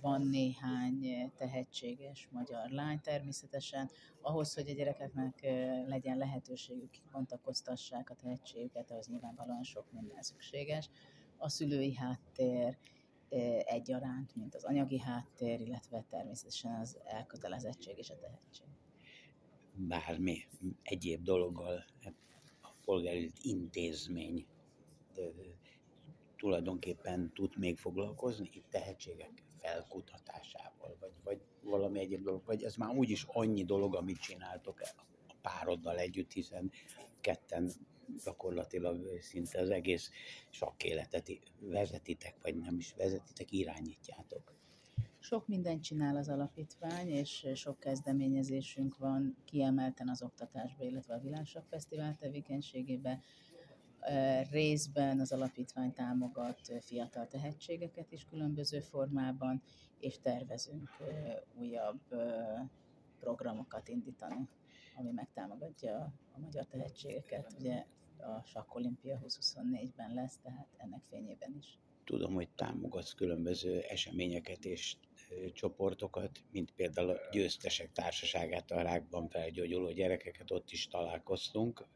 van 0.00 0.22
néhány 0.22 1.32
tehetséges 1.36 2.28
magyar 2.30 2.70
lány 2.70 3.00
természetesen, 3.00 3.90
ahhoz, 4.20 4.54
hogy 4.54 4.68
a 4.68 4.74
gyerekeknek 4.74 5.40
legyen 5.86 6.16
lehetőségük, 6.16 6.90
kibontakoztassák 6.90 8.10
a 8.10 8.14
tehetségüket, 8.14 8.90
ahhoz 8.90 9.06
nyilvánvalóan 9.06 9.62
sok 9.62 9.92
minden 9.92 10.22
szükséges. 10.22 10.90
A 11.36 11.48
szülői 11.48 11.94
háttér 11.94 12.78
egyaránt, 13.64 14.36
mint 14.36 14.54
az 14.54 14.64
anyagi 14.64 14.98
háttér, 14.98 15.60
illetve 15.60 16.04
természetesen 16.10 16.80
az 16.80 16.98
elkötelezettség 17.04 17.98
és 17.98 18.10
a 18.10 18.18
tehetség. 18.18 18.66
Bármi 19.74 20.38
egyéb 20.82 21.22
dologgal 21.22 21.84
a 22.60 22.68
polgári 22.84 23.30
intézmény 23.42 24.46
tulajdonképpen 26.36 27.32
tud 27.34 27.58
még 27.58 27.76
foglalkozni 27.76 28.50
itt 28.52 28.70
tehetségek 28.70 29.46
felkutatásával, 29.60 30.96
vagy, 31.00 31.12
vagy 31.24 31.40
valami 31.62 31.98
egyéb 31.98 32.22
dolog, 32.22 32.42
vagy 32.44 32.62
ez 32.62 32.74
már 32.74 32.96
úgyis 32.96 33.26
annyi 33.28 33.64
dolog, 33.64 33.94
amit 33.94 34.20
csináltok 34.20 34.80
a 35.26 35.34
pároddal 35.42 35.98
együtt, 35.98 36.32
hiszen 36.32 36.70
ketten 37.20 37.70
gyakorlatilag 38.24 39.20
szinte 39.20 39.60
az 39.60 39.70
egész 39.70 40.10
életet 40.78 41.30
vezetitek, 41.60 42.34
vagy 42.42 42.56
nem 42.56 42.76
is 42.78 42.94
vezetitek, 42.96 43.52
irányítjátok. 43.52 44.56
Sok 45.18 45.46
mindent 45.46 45.82
csinál 45.82 46.16
az 46.16 46.28
alapítvány, 46.28 47.08
és 47.08 47.46
sok 47.54 47.78
kezdeményezésünk 47.78 48.96
van 48.96 49.36
kiemelten 49.44 50.08
az 50.08 50.22
oktatásba, 50.22 50.84
illetve 50.84 51.14
a 51.14 51.20
Világsak 51.20 51.66
Fesztivál 51.66 52.16
tevékenységébe 52.16 53.20
részben 54.50 55.20
az 55.20 55.32
alapítvány 55.32 55.92
támogat 55.92 56.60
fiatal 56.80 57.26
tehetségeket 57.26 58.12
is 58.12 58.24
különböző 58.24 58.80
formában, 58.80 59.62
és 59.98 60.18
tervezünk 60.20 60.90
újabb 61.54 62.00
programokat 63.20 63.88
indítani, 63.88 64.48
ami 64.96 65.10
megtámogatja 65.10 66.12
a 66.34 66.38
magyar 66.38 66.66
tehetségeket. 66.66 67.54
Ugye 67.58 67.84
a 68.18 68.42
Sakkolimpia 68.44 69.18
2024-ben 69.24 70.14
lesz, 70.14 70.38
tehát 70.42 70.68
ennek 70.76 71.02
fényében 71.08 71.54
is. 71.58 71.78
Tudom, 72.08 72.34
hogy 72.34 72.48
támogatsz 72.48 73.12
különböző 73.12 73.80
eseményeket 73.80 74.64
és 74.64 74.96
csoportokat, 75.52 76.42
mint 76.52 76.72
például 76.72 77.10
a 77.10 77.18
győztesek 77.30 77.92
társaságát, 77.92 78.70
a 78.70 78.82
rákban 78.82 79.28
felgyógyuló 79.28 79.90
gyerekeket, 79.92 80.50
ott 80.50 80.70
is 80.70 80.88
találkoztunk 80.88 81.86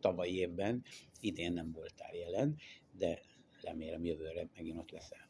tavaly 0.00 0.28
évben, 0.28 0.84
idén 1.20 1.52
nem 1.52 1.72
voltál 1.72 2.14
jelen, 2.14 2.56
de 2.98 3.20
remélem 3.62 4.04
jövőre 4.04 4.48
megint 4.54 4.78
ott 4.78 4.90
leszel. 4.90 5.28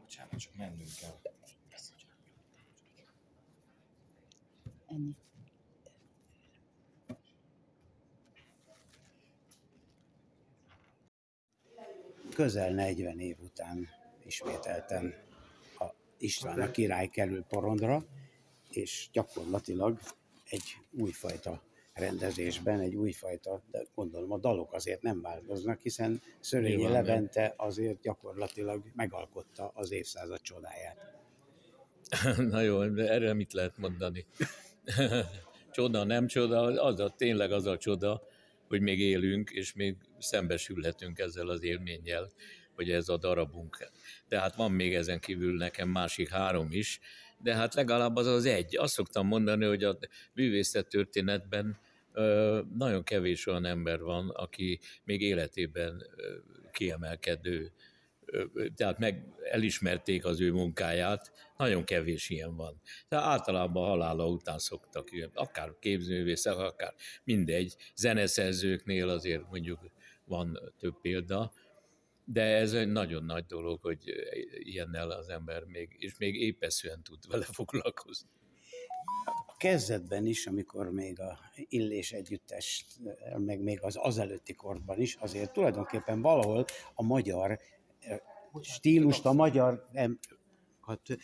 Bocsánat, 0.00 0.38
csak 0.38 0.56
mennünk 0.56 0.90
kell. 1.00 1.20
Ennyi. 4.86 5.14
Közel 12.38 12.72
40 12.72 13.20
év 13.20 13.36
után 13.40 13.88
ismételten 14.26 15.14
István 16.18 16.60
a 16.60 16.70
király 16.70 17.06
kerül 17.06 17.42
porondra, 17.42 18.04
és 18.70 19.08
gyakorlatilag 19.12 19.98
egy 20.50 20.62
újfajta 20.90 21.62
rendezésben, 21.92 22.80
egy 22.80 22.94
újfajta, 22.94 23.62
de 23.70 23.82
gondolom 23.94 24.32
a 24.32 24.38
dalok 24.38 24.72
azért 24.72 25.02
nem 25.02 25.20
változnak, 25.20 25.80
hiszen 25.80 26.22
Szörényi 26.40 26.88
Levente 26.88 27.54
azért 27.56 28.00
gyakorlatilag 28.00 28.82
megalkotta 28.94 29.72
az 29.74 29.92
évszázad 29.92 30.40
csodáját. 30.40 30.96
Na 32.52 32.60
jó, 32.60 32.84
de 32.86 33.10
erre 33.10 33.34
mit 33.34 33.52
lehet 33.52 33.78
mondani? 33.78 34.26
csoda, 35.70 36.04
nem 36.04 36.26
csoda, 36.26 36.60
az 36.82 37.00
a, 37.00 37.14
tényleg 37.16 37.52
az 37.52 37.66
a 37.66 37.78
csoda, 37.78 38.22
hogy 38.68 38.80
még 38.80 39.00
élünk, 39.00 39.50
és 39.50 39.74
még 39.74 39.96
szembesülhetünk 40.18 41.18
ezzel 41.18 41.48
az 41.48 41.62
élménnyel, 41.62 42.30
hogy 42.74 42.90
ez 42.90 43.08
a 43.08 43.16
darabunk. 43.16 43.90
De 44.28 44.40
hát 44.40 44.56
van 44.56 44.72
még 44.72 44.94
ezen 44.94 45.20
kívül 45.20 45.56
nekem 45.56 45.88
másik 45.88 46.28
három 46.28 46.68
is, 46.70 47.00
de 47.42 47.54
hát 47.54 47.74
legalább 47.74 48.16
az 48.16 48.26
az 48.26 48.44
egy. 48.44 48.76
Azt 48.76 48.92
szoktam 48.92 49.26
mondani, 49.26 49.64
hogy 49.64 49.84
a 49.84 49.98
művészet 50.34 50.88
történetben 50.88 51.78
nagyon 52.78 53.04
kevés 53.04 53.46
olyan 53.46 53.64
ember 53.64 54.00
van, 54.00 54.28
aki 54.28 54.80
még 55.04 55.20
életében 55.20 56.02
kiemelkedő, 56.72 57.72
tehát 58.74 58.98
meg 58.98 59.24
elismerték 59.50 60.24
az 60.24 60.40
ő 60.40 60.52
munkáját, 60.52 61.32
nagyon 61.56 61.84
kevés 61.84 62.28
ilyen 62.28 62.56
van. 62.56 62.80
Tehát 63.08 63.24
általában 63.24 63.88
halála 63.88 64.28
után 64.28 64.58
szoktak, 64.58 65.08
akár 65.34 65.74
képzőművészek, 65.78 66.56
akár 66.56 66.94
mindegy, 67.24 67.76
zeneszerzőknél 67.96 69.08
azért 69.08 69.50
mondjuk 69.50 69.80
van 70.24 70.58
több 70.78 71.00
példa, 71.00 71.52
de 72.24 72.42
ez 72.42 72.72
egy 72.72 72.92
nagyon 72.92 73.24
nagy 73.24 73.46
dolog, 73.46 73.82
hogy 73.82 74.00
ilyennel 74.58 75.10
az 75.10 75.28
ember 75.28 75.64
még, 75.64 75.96
és 75.98 76.18
még 76.18 76.40
épeszűen 76.40 77.02
tud 77.02 77.28
vele 77.28 77.44
foglalkozni. 77.58 78.28
A 79.46 79.56
kezdetben 79.56 80.26
is, 80.26 80.46
amikor 80.46 80.90
még 80.90 81.20
a 81.20 81.38
Illés 81.54 82.12
együttes, 82.12 82.86
meg 83.36 83.60
még 83.60 83.82
az 83.82 83.96
azelőtti 83.96 84.52
korban 84.54 85.00
is, 85.00 85.14
azért 85.14 85.52
tulajdonképpen 85.52 86.20
valahol 86.20 86.64
a 86.94 87.02
magyar 87.02 87.58
stílust, 88.60 89.26
a 89.26 89.32
magyar 89.32 89.88
hát, 90.80 91.18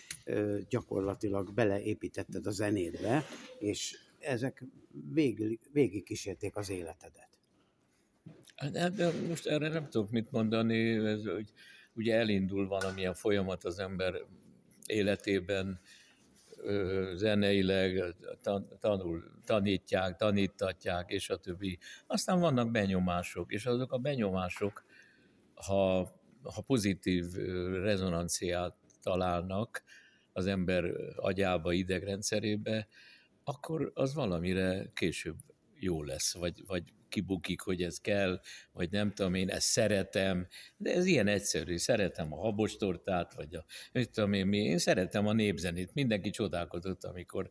gyakorlatilag 0.69 1.55
beleépítetted 1.55 2.47
a 2.47 2.51
zenédbe, 2.51 3.25
és 3.59 3.99
ezek 4.21 4.65
végig, 5.13 5.61
végig 5.73 6.03
kísérték 6.03 6.57
az 6.57 6.71
életedet. 6.71 7.29
Hát, 8.57 8.95
de 8.95 9.11
most 9.29 9.47
erre 9.47 9.69
nem 9.69 9.89
tudok 9.89 10.11
mit 10.11 10.31
mondani, 10.31 11.07
ez, 11.07 11.25
hogy 11.25 11.53
ugye 11.95 12.15
elindul 12.15 12.69
valamilyen 12.69 13.15
folyamat 13.15 13.65
az 13.65 13.79
ember 13.79 14.15
életében, 14.87 15.81
zeneileg 17.15 18.15
tanul, 18.81 19.25
tanítják, 19.45 20.17
tanítatják, 20.17 21.11
és 21.11 21.31
a 21.31 21.37
többi. 21.37 21.79
Aztán 22.07 22.41
vannak 22.41 22.71
benyomások, 22.71 23.53
és 23.53 23.67
azok 23.67 23.93
a 23.93 23.99
benyomások, 23.99 24.85
ha, 25.55 26.13
ha 26.53 26.63
pozitív 26.67 27.33
rezonanciát 27.83 28.77
találnak 29.03 29.83
az 30.33 30.47
ember 30.47 30.85
agyába, 31.17 31.73
idegrendszerébe, 31.73 32.87
akkor 33.45 33.91
az 33.95 34.15
valamire 34.15 34.91
később 34.95 35.37
jó 35.79 36.03
lesz, 36.03 36.35
vagy, 36.35 36.63
vagy 36.67 36.83
kibukik, 37.09 37.61
hogy 37.61 37.83
ez 37.83 37.99
kell, 37.99 38.41
vagy 38.73 38.91
nem 38.91 39.13
tudom 39.13 39.35
én, 39.35 39.51
ezt 39.51 39.67
szeretem, 39.67 40.47
de 40.77 40.95
ez 40.95 41.07
ilyen 41.07 41.27
egyszerű, 41.27 41.77
szeretem 41.77 42.33
a 42.33 42.37
habostortát, 42.37 43.35
vagy 43.35 43.55
a, 43.55 43.65
mit 43.93 44.11
tudom 44.11 44.33
én, 44.33 44.53
én 44.53 44.79
szeretem 44.79 45.27
a 45.27 45.33
népzenét, 45.33 45.95
mindenki 45.95 46.31
csodálkozott, 46.31 47.05
amikor 47.05 47.51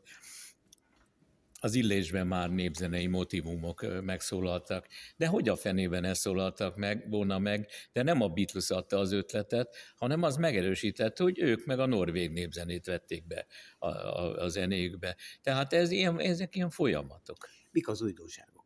az 1.63 1.75
illésben 1.75 2.27
már 2.27 2.49
népzenei 2.49 3.07
motivumok 3.07 4.01
megszólaltak. 4.03 4.87
De 5.15 5.27
hogy 5.27 5.49
a 5.49 5.55
fenében 5.55 6.03
ezt 6.03 6.21
szólaltak 6.21 6.75
meg, 6.75 7.09
volna 7.09 7.39
meg, 7.39 7.67
de 7.91 8.03
nem 8.03 8.21
a 8.21 8.27
Beatles 8.27 8.69
adta 8.69 8.97
az 8.97 9.11
ötletet, 9.11 9.75
hanem 9.95 10.23
az 10.23 10.35
megerősítette, 10.35 11.23
hogy 11.23 11.39
ők 11.39 11.65
meg 11.65 11.79
a 11.79 11.85
norvég 11.85 12.31
népzenét 12.31 12.85
vették 12.85 13.27
be 13.27 13.45
a, 13.77 13.87
a, 13.87 14.35
a 14.43 14.47
zenéjükbe. 14.47 15.15
Tehát 15.41 15.73
ez 15.73 15.91
ilyen, 15.91 16.19
ezek 16.19 16.55
ilyen 16.55 16.69
folyamatok. 16.69 17.37
Mik 17.71 17.87
az 17.87 18.01
újdonságok? 18.01 18.63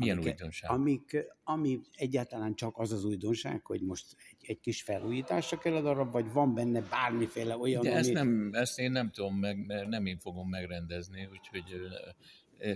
Milyen 0.00 0.16
amik, 0.16 0.28
újdonság? 0.28 0.70
Amik, 0.70 1.26
ami 1.44 1.80
egyáltalán 1.92 2.54
csak 2.54 2.78
az 2.78 2.92
az 2.92 3.04
újdonság, 3.04 3.66
hogy 3.66 3.82
most 3.82 4.16
egy, 4.30 4.50
egy 4.50 4.60
kis 4.60 4.82
felújításra 4.82 5.58
kell 5.58 5.74
a 5.74 5.80
darab, 5.80 6.12
vagy 6.12 6.32
van 6.32 6.54
benne 6.54 6.80
bármiféle 6.80 7.56
olyan, 7.56 7.82
De 7.82 7.88
ami... 7.88 7.98
ezt, 7.98 8.12
nem, 8.12 8.50
ezt 8.52 8.78
én 8.78 8.90
nem 8.90 9.10
tudom 9.10 9.36
meg, 9.36 9.66
mert 9.66 9.88
nem 9.88 10.06
én 10.06 10.18
fogom 10.18 10.48
megrendezni, 10.48 11.28
úgyhogy 11.32 11.64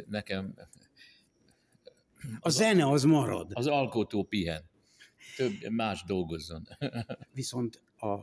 nekem... 0.07 0.55
A 2.41 2.49
zene 2.49 2.89
az 2.89 3.03
marad. 3.05 3.51
Az 3.55 3.67
alkotó 3.67 4.23
pihen. 4.23 4.65
Több 5.37 5.71
más 5.71 6.05
dolgozzon. 6.07 6.69
Viszont 7.33 7.83
a 7.97 8.19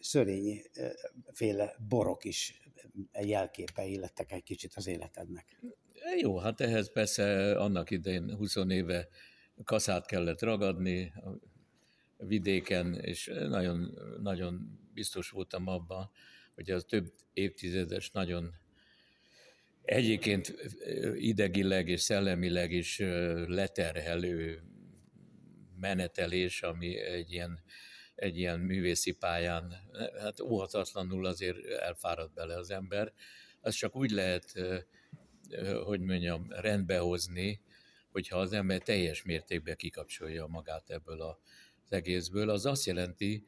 szörény 0.00 0.62
féle 1.32 1.76
borok 1.88 2.24
is 2.24 2.60
jelképei 3.22 3.98
lettek 3.98 4.32
egy 4.32 4.42
kicsit 4.42 4.72
az 4.74 4.86
életednek. 4.86 5.60
Jó, 6.20 6.38
hát 6.38 6.60
ehhez 6.60 6.92
persze 6.92 7.56
annak 7.58 7.90
idején 7.90 8.36
20 8.36 8.56
éve 8.68 9.08
kaszát 9.64 10.06
kellett 10.06 10.40
ragadni 10.40 11.12
a 12.18 12.24
vidéken, 12.26 12.94
és 12.94 13.32
nagyon, 13.48 13.98
nagyon 14.22 14.80
biztos 14.94 15.30
voltam 15.30 15.66
abban, 15.66 16.10
hogy 16.54 16.70
az 16.70 16.84
több 16.88 17.12
évtizedes, 17.32 18.10
nagyon 18.10 18.54
egyébként 19.86 20.54
idegileg 21.14 21.88
és 21.88 22.00
szellemileg 22.00 22.72
is 22.72 22.98
leterhelő 23.46 24.62
menetelés, 25.80 26.62
ami 26.62 26.98
egy 26.98 27.32
ilyen, 27.32 27.62
egy 28.14 28.38
ilyen 28.38 28.60
művészi 28.60 29.12
pályán, 29.12 29.74
hát 30.20 30.40
óhatatlanul 30.40 31.26
azért 31.26 31.64
elfárad 31.66 32.32
bele 32.32 32.56
az 32.56 32.70
ember. 32.70 33.12
Az 33.60 33.74
csak 33.74 33.96
úgy 33.96 34.10
lehet 34.10 34.52
hogy 35.84 36.00
mondjam, 36.00 36.46
rendbehozni, 36.48 37.60
hogyha 38.10 38.38
az 38.38 38.52
ember 38.52 38.80
teljes 38.82 39.22
mértékben 39.22 39.76
kikapcsolja 39.76 40.46
magát 40.46 40.90
ebből 40.90 41.20
az 41.20 41.36
egészből, 41.88 42.50
az 42.50 42.66
azt 42.66 42.86
jelenti, 42.86 43.44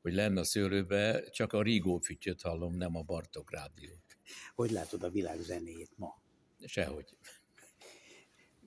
hogy 0.00 0.12
lenne 0.12 0.40
a 0.40 0.44
szőlőbe, 0.44 1.30
csak 1.30 1.52
a 1.52 1.62
Rigó 1.62 1.98
fütyöt 1.98 2.40
hallom, 2.40 2.76
nem 2.76 2.96
a 2.96 3.02
Bartok 3.02 3.50
rádiót. 3.52 4.09
Hogy 4.54 4.70
látod 4.70 5.02
a 5.02 5.10
világ 5.10 5.40
zenéjét 5.40 5.90
ma? 5.96 6.22
Sehogy. 6.64 7.16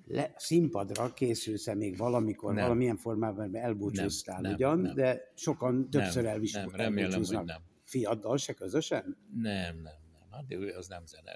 Le, 0.06 0.34
színpadra 0.38 1.14
készülsz 1.14 1.74
még 1.74 1.98
valamikor, 1.98 2.54
nem. 2.54 2.64
valamilyen 2.64 2.98
formában 2.98 3.56
elbúcsúztál 3.56 4.42
nem, 4.42 4.54
ugyan, 4.54 4.80
nem, 4.80 4.96
de 4.96 5.32
sokan 5.36 5.90
többször 5.90 6.26
elvis, 6.26 6.52
nem, 6.52 6.70
remélem, 6.70 7.24
hogy 7.24 7.46
nem. 7.46 7.62
Fiaddal 7.84 8.38
se 8.38 8.54
közösen? 8.54 9.18
Nem, 9.34 9.76
nem, 9.76 9.98
nem. 10.12 10.28
Hát 10.32 10.76
az 10.78 10.88
nem 10.88 11.06
zene. 11.06 11.32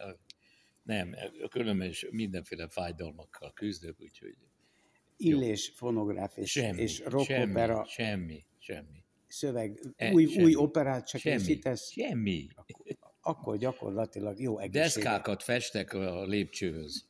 Nem, 0.84 1.16
különben 1.50 1.88
is 1.88 2.08
mindenféle 2.12 2.68
fájdalmakkal 2.68 3.54
küzdök, 3.54 4.02
úgyhogy... 4.02 4.36
Illés, 5.18 5.72
fonográf 5.76 6.38
és, 6.38 6.52
semmi, 6.52 6.82
és 6.82 7.04
rock 7.06 7.26
semmi, 7.26 7.52
opera. 7.52 7.86
Semmi, 7.86 8.44
semmi. 8.58 9.04
Szöveg, 9.28 9.80
e, 9.96 10.12
új, 10.12 10.26
semmi. 10.26 10.44
új 10.44 10.56
operát 10.56 11.08
se 11.08 11.18
semmi, 11.18 11.38
készítesz? 11.38 11.92
Semmi. 11.92 12.48
Akkor, 12.56 12.97
akkor 13.28 13.58
gyakorlatilag 13.58 14.40
jó 14.40 14.60
egészséget. 14.60 14.94
Deszkákat 14.94 15.44
festek 15.44 15.94
a 15.94 16.26
lépcsőhöz. 16.26 17.06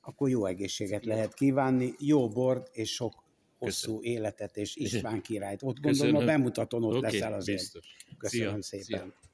Akkor 0.00 0.28
jó 0.28 0.46
egészséget 0.46 1.04
lehet 1.04 1.34
kívánni, 1.34 1.94
jó 1.98 2.28
bort 2.28 2.76
és 2.76 2.94
sok 2.94 3.24
hosszú 3.58 3.98
Köszönöm. 3.98 4.18
életet 4.18 4.56
és 4.56 4.76
István 4.76 5.22
királyt. 5.22 5.62
Ott 5.62 5.80
Köszönöm. 5.80 6.12
gondolom 6.12 6.28
a 6.28 6.36
bemutatón 6.36 6.84
ott 6.84 6.96
okay, 6.96 7.10
leszel 7.10 7.32
azért. 7.32 7.58
Biztos. 7.58 7.96
Köszönöm 8.18 8.60
Szia. 8.60 8.82
szépen. 8.82 9.00
Szia 9.00 9.32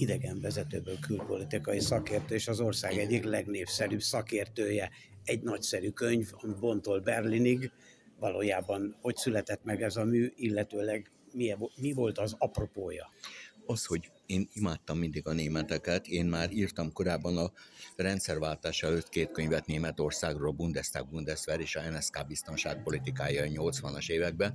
idegenvezetőből 0.00 0.98
külpolitikai 0.98 1.80
szakértő, 1.80 2.34
és 2.34 2.48
az 2.48 2.60
ország 2.60 2.98
egyik 2.98 3.24
legnépszerűbb 3.24 4.00
szakértője. 4.00 4.90
Egy 5.24 5.42
nagyszerű 5.42 5.90
könyv, 5.90 6.30
ami 6.32 6.54
Bontól 6.60 7.00
Berlinig, 7.00 7.70
valójában 8.18 8.96
hogy 9.00 9.16
született 9.16 9.64
meg 9.64 9.82
ez 9.82 9.96
a 9.96 10.04
mű, 10.04 10.32
illetőleg 10.36 11.10
mi, 11.32 11.54
mi 11.76 11.92
volt 11.92 12.18
az 12.18 12.34
apropója? 12.38 13.10
Az, 13.70 13.84
hogy 13.84 14.10
én 14.26 14.48
imádtam 14.52 14.98
mindig 14.98 15.26
a 15.26 15.32
németeket, 15.32 16.06
én 16.06 16.26
már 16.26 16.52
írtam 16.52 16.92
korábban 16.92 17.36
a 17.36 17.52
rendszerváltás 17.96 18.82
előtt 18.82 19.08
két 19.08 19.30
könyvet 19.30 19.66
Németországról, 19.66 20.52
Bundestag 20.52 21.08
Bundeswehr 21.08 21.60
és 21.60 21.76
a 21.76 21.90
NSK 21.90 22.26
biztonságpolitikája 22.26 23.42
a 23.42 23.70
80-as 23.70 24.10
években, 24.10 24.54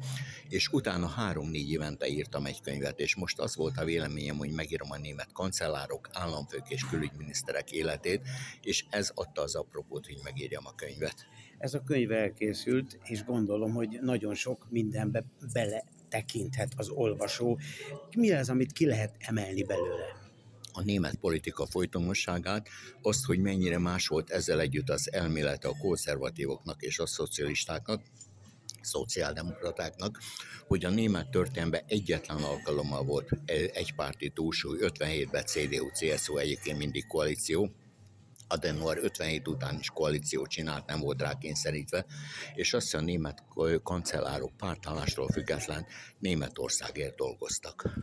és 0.50 0.68
utána 0.68 1.08
három-négy 1.08 1.72
évente 1.72 2.08
írtam 2.08 2.46
egy 2.46 2.62
könyvet, 2.62 3.00
és 3.00 3.16
most 3.16 3.40
az 3.40 3.56
volt 3.56 3.78
a 3.78 3.86
véleményem, 3.86 4.38
hogy 4.38 4.52
megírom 4.52 4.92
a 4.92 4.98
német 4.98 5.32
kancellárok, 5.32 6.10
államfők 6.14 6.70
és 6.70 6.86
külügyminiszterek 6.86 7.72
életét, 7.72 8.22
és 8.62 8.86
ez 8.90 9.12
adta 9.14 9.42
az 9.42 9.56
apropót, 9.56 10.06
hogy 10.06 10.20
megírjam 10.24 10.66
a 10.66 10.76
könyvet. 10.76 11.28
Ez 11.58 11.74
a 11.74 11.84
könyv 11.84 12.12
elkészült, 12.12 13.00
és 13.04 13.24
gondolom, 13.24 13.74
hogy 13.74 14.00
nagyon 14.02 14.36
sok 14.36 14.68
mindenbe 14.70 15.24
bele 15.54 15.84
tekinthet 16.14 16.74
az 16.76 16.90
olvasó. 16.90 17.60
Mi 18.18 18.32
az, 18.32 18.50
amit 18.50 18.72
ki 18.72 18.86
lehet 18.86 19.16
emelni 19.20 19.64
belőle? 19.64 20.22
a 20.76 20.82
német 20.82 21.16
politika 21.16 21.66
folytonosságát, 21.66 22.68
azt, 23.02 23.26
hogy 23.26 23.40
mennyire 23.40 23.78
más 23.78 24.08
volt 24.08 24.30
ezzel 24.30 24.60
együtt 24.60 24.90
az 24.90 25.14
elmélete 25.14 25.68
a 25.68 25.78
konzervatívoknak 25.82 26.82
és 26.82 27.00
a 27.00 27.06
szocialistáknak, 27.06 28.02
szociáldemokratáknak, 28.82 30.20
hogy 30.68 30.86
a 30.86 30.90
német 30.90 31.30
történelemben 31.30 31.84
egyetlen 31.88 32.38
alkalommal 32.38 33.04
volt 33.04 33.30
egypárti 33.74 34.30
túlsúly, 34.30 34.78
57-ben 34.82 35.46
CDU-CSU 35.46 36.38
egyébként 36.38 36.78
mindig 36.78 37.08
koalíció, 37.08 37.72
Adenauer 38.54 38.98
57 38.98 39.48
után 39.48 39.78
is 39.80 39.90
koalíciót 39.90 40.50
csinált, 40.50 40.86
nem 40.86 41.00
volt 41.00 41.22
rá 41.22 41.38
kényszerítve, 41.38 42.06
és 42.56 42.74
azt 42.74 42.96
a 42.96 43.02
német 43.02 43.44
kancellárok 43.84 44.58
pártállástól 44.58 45.28
független 45.28 45.86
Németországért 46.20 47.16
dolgoztak. 47.16 47.94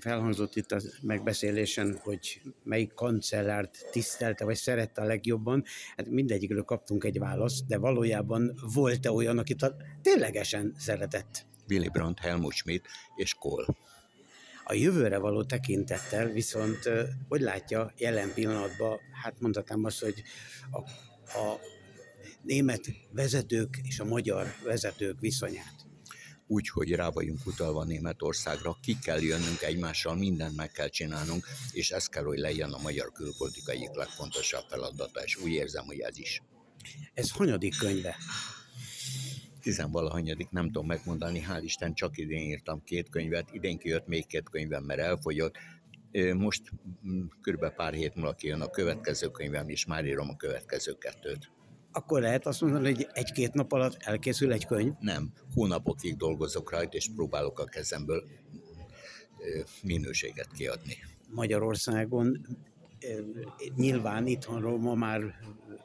Felhangzott 0.00 0.56
itt 0.56 0.72
a 0.72 0.80
megbeszélésen, 1.02 1.98
hogy 2.02 2.42
melyik 2.62 2.92
kancellárt 2.92 3.88
tisztelte, 3.90 4.44
vagy 4.44 4.56
szerette 4.56 5.02
a 5.02 5.04
legjobban. 5.04 5.64
Hát 5.96 6.06
mindegyikről 6.06 6.62
kaptunk 6.62 7.04
egy 7.04 7.18
választ, 7.18 7.66
de 7.66 7.78
valójában 7.78 8.54
volt-e 8.74 9.12
olyan, 9.12 9.38
akit 9.38 9.62
a 9.62 9.76
ténylegesen 10.02 10.74
szeretett? 10.78 11.46
Willy 11.68 11.88
Brandt, 11.88 12.18
Helmut 12.18 12.52
Schmidt 12.52 12.86
és 13.16 13.34
Kohl. 13.34 13.64
A 14.70 14.74
jövőre 14.74 15.18
való 15.18 15.44
tekintettel 15.44 16.26
viszont 16.28 16.78
hogy 17.28 17.40
látja 17.40 17.92
jelen 17.96 18.34
pillanatban, 18.34 18.98
hát 19.22 19.40
mondhatnám 19.40 19.84
azt, 19.84 20.00
hogy 20.00 20.22
a, 20.70 20.78
a 21.38 21.60
német 22.42 22.80
vezetők 23.12 23.80
és 23.82 24.00
a 24.00 24.04
magyar 24.04 24.46
vezetők 24.64 25.20
viszonyát? 25.20 25.74
úgy, 26.46 26.68
hogy 26.68 26.92
rá 26.92 27.08
vagyunk 27.08 27.46
utalva 27.46 27.84
Németországra, 27.84 28.76
ki 28.82 28.98
kell 28.98 29.20
jönnünk 29.20 29.62
egymással, 29.62 30.16
mindent 30.16 30.56
meg 30.56 30.70
kell 30.70 30.88
csinálnunk, 30.88 31.46
és 31.72 31.90
ez 31.90 32.06
kell, 32.06 32.24
hogy 32.24 32.38
legyen 32.38 32.72
a 32.72 32.82
magyar 32.82 33.12
külpolitika 33.12 33.72
egyik 33.72 33.94
legfontosabb 33.94 34.64
feladata, 34.68 35.20
és 35.20 35.36
úgy 35.36 35.52
érzem, 35.52 35.84
hogy 35.84 35.98
ez 35.98 36.18
is. 36.18 36.42
Ez 37.14 37.30
hanyadik 37.30 37.78
könyve? 37.78 38.16
Tizenvalahanyadik, 39.60 40.50
nem 40.50 40.64
tudom 40.64 40.86
megmondani, 40.86 41.44
hál' 41.48 41.62
Isten 41.62 41.94
csak 41.94 42.18
idén 42.18 42.48
írtam 42.48 42.82
két 42.84 43.08
könyvet, 43.08 43.52
idén 43.52 43.78
kijött 43.78 44.06
még 44.06 44.26
két 44.26 44.48
könyvem, 44.48 44.84
mert 44.84 45.00
elfogyott, 45.00 45.56
most 46.36 46.62
mm, 47.06 47.26
körülbelül 47.40 47.74
pár 47.74 47.92
hét 47.92 48.14
múlva 48.14 48.32
kijön 48.32 48.60
a 48.60 48.70
következő 48.70 49.28
könyvem, 49.28 49.68
és 49.68 49.86
már 49.86 50.04
írom 50.04 50.28
a 50.28 50.36
következő 50.36 50.92
kettőt. 50.98 51.50
Akkor 51.92 52.20
lehet 52.20 52.46
azt 52.46 52.60
mondani, 52.60 52.94
hogy 52.94 53.08
egy-két 53.12 53.52
nap 53.52 53.72
alatt 53.72 53.96
elkészül 53.98 54.52
egy 54.52 54.66
könyv? 54.66 54.92
Nem, 55.00 55.32
hónapokig 55.54 56.16
dolgozok 56.16 56.70
rajta, 56.70 56.96
és 56.96 57.10
próbálok 57.14 57.58
a 57.58 57.64
kezemből 57.64 58.24
minőséget 59.82 60.52
kiadni. 60.52 60.96
Magyarországon 61.28 62.46
nyilván 63.76 64.26
itthonról 64.26 64.78
ma 64.78 64.94
már 64.94 65.34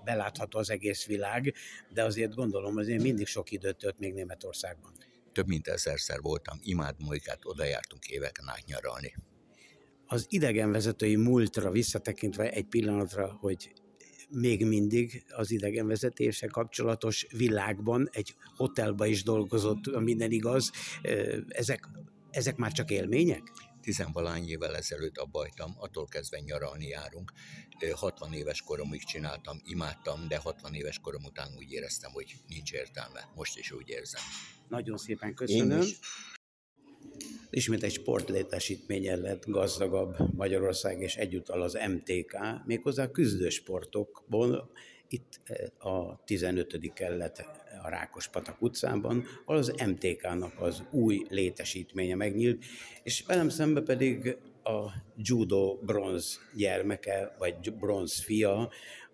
belátható 0.04 0.60
az 0.60 0.70
egész 0.70 1.06
világ, 1.06 1.54
de 1.94 2.04
azért 2.04 2.36
gondolom, 2.36 2.78
azért 2.78 3.02
mindig 3.02 3.28
sok 3.28 3.52
időt 3.52 3.78
tölt 3.78 4.00
még 4.00 4.14
Németországban. 4.14 4.92
Több 5.32 5.48
mint 5.48 5.68
ezerszer 5.68 6.20
voltam, 6.22 6.60
imádom 6.64 7.14
őket, 7.14 7.40
oda 7.44 7.66
jártunk 7.66 8.08
éveken 8.08 8.50
át 8.50 8.66
nyaralni. 8.66 9.16
Az 10.06 10.26
idegenvezetői 10.30 11.16
múltra 11.16 11.72
visszatekintve 11.72 12.50
egy 12.50 12.66
pillanatra, 12.66 13.38
hogy 13.40 13.74
még 14.30 14.66
mindig 14.66 15.24
az 15.30 15.52
idegenvezetése 15.52 16.48
kapcsolatos 16.48 17.28
világban, 17.32 18.10
egy 18.12 18.36
hotelba 18.56 19.06
is 19.06 19.24
dolgozott, 19.24 20.00
minden 20.00 20.32
igaz, 20.32 20.72
ezek, 21.48 21.90
ezek 22.30 22.56
már 22.56 22.72
csak 22.72 22.92
élmények? 22.92 23.52
Tizenvalány 23.86 24.50
évvel 24.50 24.76
ezelőtt 24.76 25.18
abba 25.18 25.40
hagytam, 25.40 25.76
attól 25.78 26.06
kezdve 26.06 26.40
nyaralni 26.40 26.88
járunk. 26.88 27.32
60 27.92 28.34
éves 28.34 28.62
koromig 28.62 29.04
csináltam, 29.04 29.62
imádtam, 29.64 30.28
de 30.28 30.38
60 30.38 30.74
éves 30.74 31.00
korom 31.00 31.24
után 31.24 31.48
úgy 31.58 31.72
éreztem, 31.72 32.12
hogy 32.12 32.36
nincs 32.48 32.74
értelme. 32.74 33.32
Most 33.36 33.58
is 33.58 33.72
úgy 33.72 33.90
érzem. 33.90 34.22
Nagyon 34.70 34.98
szépen 34.98 35.34
köszönöm. 35.34 35.84
Ismét 37.50 37.84
egy 37.84 37.94
sportlétesítményen 37.94 39.20
lett 39.20 39.46
gazdagabb 39.46 40.34
Magyarország, 40.34 41.02
és 41.02 41.16
egyúttal 41.16 41.62
az 41.62 41.78
MTK, 41.88 42.38
méghozzá 42.66 43.04
a 43.04 43.12
küzdősportokból, 43.12 44.72
itt 45.08 45.42
a 45.78 46.24
15. 46.24 46.94
kellet 46.94 47.46
a 47.86 47.90
Rákospatak 47.90 48.62
utcában, 48.62 49.26
ahol 49.46 49.60
az 49.60 49.74
MTK-nak 49.86 50.62
az 50.62 50.84
új 50.92 51.26
létesítménye 51.30 52.16
megnyílt, 52.16 52.64
és 53.04 53.24
velem 53.28 53.50
szembe 53.50 53.82
pedig 53.82 54.38
a 54.64 54.92
judo 55.18 55.76
bronz 55.76 56.40
gyermeke, 56.56 57.36
vagy 57.38 57.74
bronz 57.74 58.20
fia, 58.20 58.70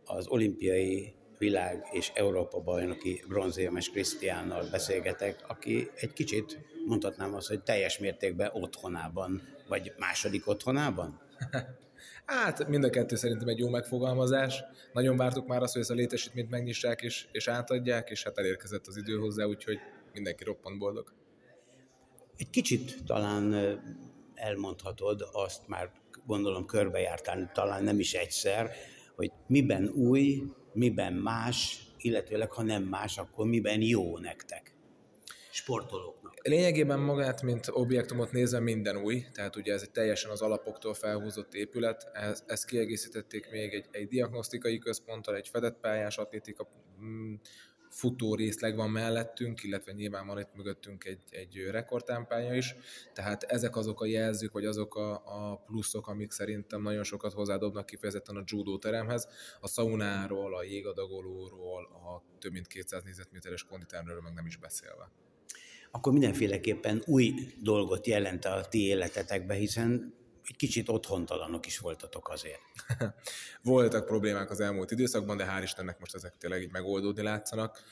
az 0.06 0.28
olimpiai 0.28 1.14
világ 1.38 1.88
és 1.92 2.12
Európa 2.14 2.60
bajnoki 2.60 3.24
bronzérmes 3.28 3.90
Krisztiánnal 3.90 4.68
beszélgetek, 4.72 5.44
aki 5.48 5.90
egy 5.96 6.14
kicsit 6.14 6.60
mondhatnám 6.86 7.34
azt, 7.34 7.48
hogy 7.48 7.64
teljes 7.64 7.98
mértékben 7.98 8.52
otthonában, 8.54 9.42
vagy 9.68 9.94
második 9.98 10.48
otthonában? 10.48 11.22
Hát 12.26 12.68
mind 12.68 12.84
a 12.84 12.90
kettő 12.90 13.16
szerintem 13.16 13.48
egy 13.48 13.60
jó 13.60 13.70
megfogalmazás. 13.70 14.64
Nagyon 14.94 15.18
vártuk 15.18 15.48
már 15.48 15.62
azt, 15.62 15.74
hogy 15.74 15.82
ezt 15.82 15.92
a 15.92 15.94
létesítményt 15.94 16.50
megnyissák 16.50 17.02
és, 17.02 17.28
és 17.32 17.48
átadják, 17.48 18.10
és 18.10 18.24
hát 18.24 18.38
elérkezett 18.38 18.88
az 18.88 18.98
idő 18.98 19.18
hozzá, 19.18 19.46
úgyhogy 19.46 19.78
mindenki 20.14 20.44
roppant 20.44 20.78
boldog. 20.78 21.14
Egy 22.38 22.50
kicsit 22.50 23.04
talán 23.06 23.56
elmondhatod, 24.36 25.30
azt 25.32 25.68
már 25.68 25.92
gondolom 26.26 26.66
körbejártál, 26.66 27.52
talán 27.54 27.84
nem 27.84 28.00
is 28.00 28.14
egyszer, 28.14 28.72
hogy 29.16 29.32
miben 29.48 29.88
új, 29.88 30.44
miben 30.74 31.14
más, 31.14 31.86
illetőleg 31.98 32.52
ha 32.52 32.64
nem 32.64 32.84
más, 32.84 33.18
akkor 33.18 33.46
miben 33.48 33.82
jó 33.82 34.18
nektek, 34.18 34.76
sportolók. 35.52 36.21
Lényegében 36.44 37.00
magát, 37.00 37.42
mint 37.42 37.68
objektumot 37.72 38.32
nézve 38.32 38.60
minden 38.60 38.98
új, 38.98 39.26
tehát 39.34 39.56
ugye 39.56 39.74
ez 39.74 39.82
egy 39.82 39.92
teljesen 39.92 40.32
az 40.32 40.42
alapoktól 40.42 40.94
felhúzott 40.94 41.54
épület, 41.54 42.10
ez, 42.14 42.44
ezt 42.48 42.66
kiegészítették 42.66 43.52
még 43.52 43.74
egy, 43.74 43.86
egy 43.92 44.08
diagnosztikai 44.08 44.78
központtal, 44.78 45.36
egy 45.36 45.48
fedett 45.48 45.80
pályás 45.80 46.18
atlétika 46.18 46.68
mm, 47.02 47.34
futó 47.90 48.36
részleg 48.36 48.76
van 48.76 48.90
mellettünk, 48.90 49.64
illetve 49.64 49.92
nyilván 49.92 50.28
van 50.28 50.40
itt 50.40 50.56
mögöttünk 50.56 51.06
egy, 51.06 51.22
egy 51.30 51.68
rekordtámpánya 51.70 52.56
is, 52.56 52.76
tehát 53.14 53.44
ezek 53.44 53.76
azok 53.76 54.02
a 54.02 54.06
jelzők, 54.06 54.52
vagy 54.52 54.66
azok 54.66 54.96
a, 54.96 55.12
a 55.14 55.56
pluszok, 55.66 56.08
amik 56.08 56.32
szerintem 56.32 56.82
nagyon 56.82 57.04
sokat 57.04 57.34
hozzádobnak 57.34 57.86
kifejezetten 57.86 58.36
a 58.36 58.44
judo 58.46 58.78
teremhez, 58.78 59.28
a 59.60 59.68
szaunáról, 59.68 60.56
a 60.56 60.64
jégadagolóról, 60.64 61.84
a 61.84 62.24
több 62.40 62.52
mint 62.52 62.68
200 62.68 63.04
négyzetméteres 63.04 63.64
konditermről 63.64 64.22
meg 64.22 64.34
nem 64.34 64.46
is 64.46 64.58
beszélve 64.58 65.12
akkor 65.92 66.12
mindenféleképpen 66.12 67.02
új 67.06 67.34
dolgot 67.62 68.08
jelent 68.08 68.46
a 68.46 68.66
ti 68.70 68.86
életetekbe, 68.86 69.54
hiszen 69.54 70.14
egy 70.48 70.56
kicsit 70.56 70.90
otthontalanok 70.90 71.66
is 71.66 71.80
voltatok 71.80 72.30
azért. 72.30 72.62
Voltak 73.64 74.06
problémák 74.06 74.50
az 74.50 74.60
elmúlt 74.60 74.92
időszakban, 74.92 75.38
de 75.38 75.46
hál' 75.46 75.64
Istennek 75.64 76.00
most 76.00 76.16
ezek 76.16 76.38
tényleg 76.38 76.62
így 76.62 76.72
megoldódni 76.72 77.22
látszanak. 77.22 77.84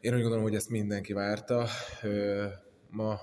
Én 0.00 0.14
úgy 0.14 0.20
gondolom, 0.20 0.44
hogy 0.44 0.54
ezt 0.54 0.68
mindenki 0.68 1.12
várta. 1.12 1.68
Ma 2.90 3.20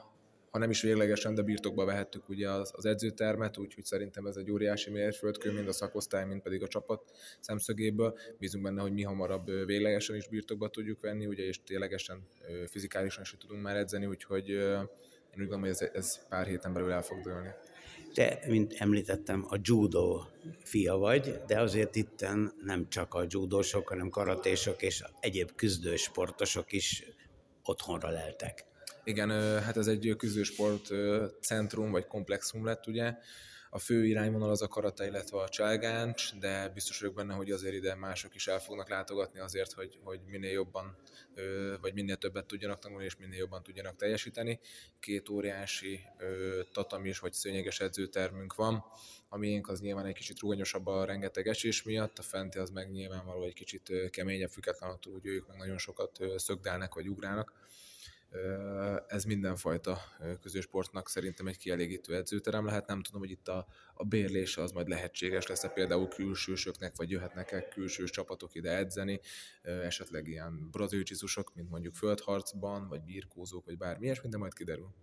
ha 0.53 0.59
nem 0.59 0.69
is 0.69 0.81
véglegesen, 0.81 1.35
de 1.35 1.41
birtokba 1.41 1.85
vehettük 1.85 2.29
ugye 2.29 2.49
az, 2.49 2.71
az 2.75 2.85
edzőtermet, 2.85 3.57
úgyhogy 3.57 3.83
szerintem 3.83 4.25
ez 4.25 4.35
egy 4.35 4.51
óriási 4.51 4.91
mérföldkő, 4.91 5.51
mind 5.51 5.67
a 5.67 5.71
szakosztály, 5.71 6.25
mind 6.25 6.41
pedig 6.41 6.63
a 6.63 6.67
csapat 6.67 7.11
szemszögéből. 7.39 8.17
Bízunk 8.39 8.63
benne, 8.63 8.81
hogy 8.81 8.93
mi 8.93 9.03
hamarabb 9.03 9.65
véglegesen 9.65 10.15
is 10.15 10.27
birtokba 10.27 10.69
tudjuk 10.69 11.01
venni, 11.01 11.25
ugye, 11.25 11.43
és 11.43 11.63
ténylegesen 11.63 12.27
fizikálisan 12.67 13.21
is 13.21 13.35
tudunk 13.39 13.61
már 13.61 13.75
edzeni, 13.75 14.05
úgyhogy 14.05 14.49
én 14.49 14.87
úgy 15.31 15.37
gondolom, 15.37 15.61
hogy 15.61 15.69
ez, 15.69 15.81
ez 15.93 16.27
pár 16.27 16.47
héten 16.47 16.73
belül 16.73 16.91
el 16.91 17.01
fog 17.01 17.21
dőlni. 17.21 17.49
Te, 18.13 18.39
mint 18.47 18.73
említettem, 18.77 19.45
a 19.49 19.57
judo 19.61 20.21
fia 20.63 20.95
vagy, 20.95 21.39
de 21.47 21.59
azért 21.59 21.95
itten 21.95 22.53
nem 22.63 22.89
csak 22.89 23.13
a 23.13 23.25
judósok, 23.29 23.87
hanem 23.87 24.09
karatésok 24.09 24.81
és 24.81 25.03
egyéb 25.19 25.51
küzdősportosok 25.55 26.71
is 26.71 27.03
otthonra 27.63 28.09
leltek. 28.09 28.71
Igen, 29.05 29.29
hát 29.61 29.77
ez 29.77 29.87
egy 29.87 30.13
küzdősport 30.17 30.89
centrum 31.41 31.91
vagy 31.91 32.07
komplexum 32.07 32.65
lett, 32.65 32.87
ugye. 32.87 33.15
A 33.69 33.79
fő 33.79 34.05
irányvonal 34.05 34.49
az 34.49 34.61
a 34.61 34.67
karata, 34.67 35.05
illetve 35.05 35.37
a 35.37 35.49
cselgáncs, 35.49 36.35
de 36.39 36.69
biztos 36.69 36.99
vagyok 36.99 37.15
benne, 37.15 37.33
hogy 37.33 37.51
azért 37.51 37.73
ide 37.73 37.95
mások 37.95 38.35
is 38.35 38.47
el 38.47 38.59
fognak 38.59 38.89
látogatni 38.89 39.39
azért, 39.39 39.71
hogy, 39.71 39.99
hogy 40.03 40.19
minél 40.25 40.51
jobban, 40.51 40.97
vagy 41.81 41.93
minél 41.93 42.15
többet 42.15 42.45
tudjanak 42.45 42.79
tanulni, 42.79 43.05
és 43.05 43.15
minél 43.15 43.37
jobban 43.37 43.63
tudjanak 43.63 43.95
teljesíteni. 43.95 44.59
Két 44.99 45.29
óriási 45.29 45.99
tatamis 46.71 47.19
vagy 47.19 47.33
szőnyeges 47.33 47.79
edzőtermünk 47.79 48.55
van, 48.55 48.83
a 49.29 49.37
miénk 49.37 49.69
az 49.69 49.79
nyilván 49.79 50.05
egy 50.05 50.15
kicsit 50.15 50.39
rúganyosabb 50.39 50.87
a 50.87 51.05
rengeteg 51.05 51.47
esés 51.47 51.83
miatt, 51.83 52.19
a 52.19 52.21
fenti 52.21 52.57
az 52.57 52.69
meg 52.69 52.91
nyilvánvaló 52.91 53.43
egy 53.43 53.53
kicsit 53.53 54.09
keményebb, 54.09 54.49
független 54.49 54.89
attól, 54.89 55.13
hogy 55.13 55.25
ők 55.25 55.47
meg 55.47 55.57
nagyon 55.57 55.77
sokat 55.77 56.19
szögdelnek 56.35 56.93
vagy 56.93 57.07
ugrálnak 57.07 57.53
Ez 59.07 59.23
mindenfajta 59.23 60.01
közősportnak 60.41 61.09
szerintem 61.09 61.47
egy 61.47 61.57
kielégítő 61.57 62.15
edzőterem 62.15 62.65
lehet. 62.65 62.87
Nem 62.87 63.01
tudom, 63.01 63.21
hogy 63.21 63.31
itt 63.31 63.47
a, 63.47 63.67
a 63.93 64.03
bérlése 64.03 64.61
az 64.61 64.71
majd 64.71 64.87
lehetséges 64.87 65.47
lesz-e 65.47 65.67
például 65.67 66.07
külsősöknek, 66.07 66.95
vagy 66.95 67.09
jöhetnek-e 67.09 67.67
külsős 67.67 68.09
csapatok 68.09 68.55
ide 68.55 68.77
edzeni, 68.77 69.19
esetleg 69.61 70.27
ilyen 70.27 70.69
brazilcsizusok, 70.71 71.55
mint 71.55 71.69
mondjuk 71.69 71.95
földharcban, 71.95 72.87
vagy 72.87 73.03
birkózók, 73.03 73.65
vagy 73.65 73.77
bármi 73.77 74.05
ilyesmi, 74.05 74.29
de 74.29 74.37
majd 74.37 74.53
kiderül. 74.53 74.93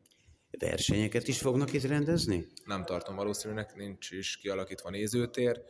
Versenyeket 0.59 1.29
is 1.29 1.39
fognak 1.39 1.73
itt 1.73 1.83
rendezni? 1.83 2.47
Nem 2.65 2.85
tartom 2.85 3.17
valószínűnek, 3.17 3.75
nincs 3.75 4.11
is 4.11 4.37
kialakítva 4.37 4.91
nézőtér 4.91 5.63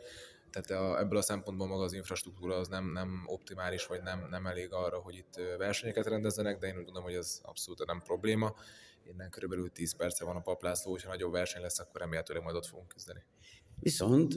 tehát 0.51 0.83
a, 0.83 0.99
ebből 0.99 1.19
a 1.19 1.23
szempontból 1.23 1.67
maga 1.67 1.83
az 1.83 1.93
infrastruktúra 1.93 2.57
az 2.57 2.69
nem, 2.69 2.93
nem 2.93 3.23
optimális, 3.27 3.87
vagy 3.87 4.03
nem, 4.03 4.27
nem 4.31 4.47
elég 4.47 4.73
arra, 4.73 4.99
hogy 4.99 5.15
itt 5.17 5.41
versenyeket 5.59 6.07
rendezzenek, 6.07 6.59
de 6.59 6.67
én 6.67 6.77
úgy 6.77 6.85
gondolom, 6.85 7.09
hogy 7.09 7.19
ez 7.19 7.41
abszolút 7.43 7.87
nem 7.87 8.03
probléma. 8.03 8.55
Innen 9.05 9.31
körülbelül 9.31 9.73
10 9.73 9.97
perce 9.97 10.25
van 10.25 10.37
a 10.37 10.41
paplászló, 10.41 10.91
hogyha 10.91 11.09
nagyobb 11.09 11.33
verseny 11.33 11.63
lesz, 11.63 11.79
akkor 11.79 12.01
remélhetőleg 12.01 12.43
majd 12.43 12.57
ott 12.57 12.67
fogunk 12.67 12.89
küzdeni. 12.89 13.25
Viszont 13.81 14.35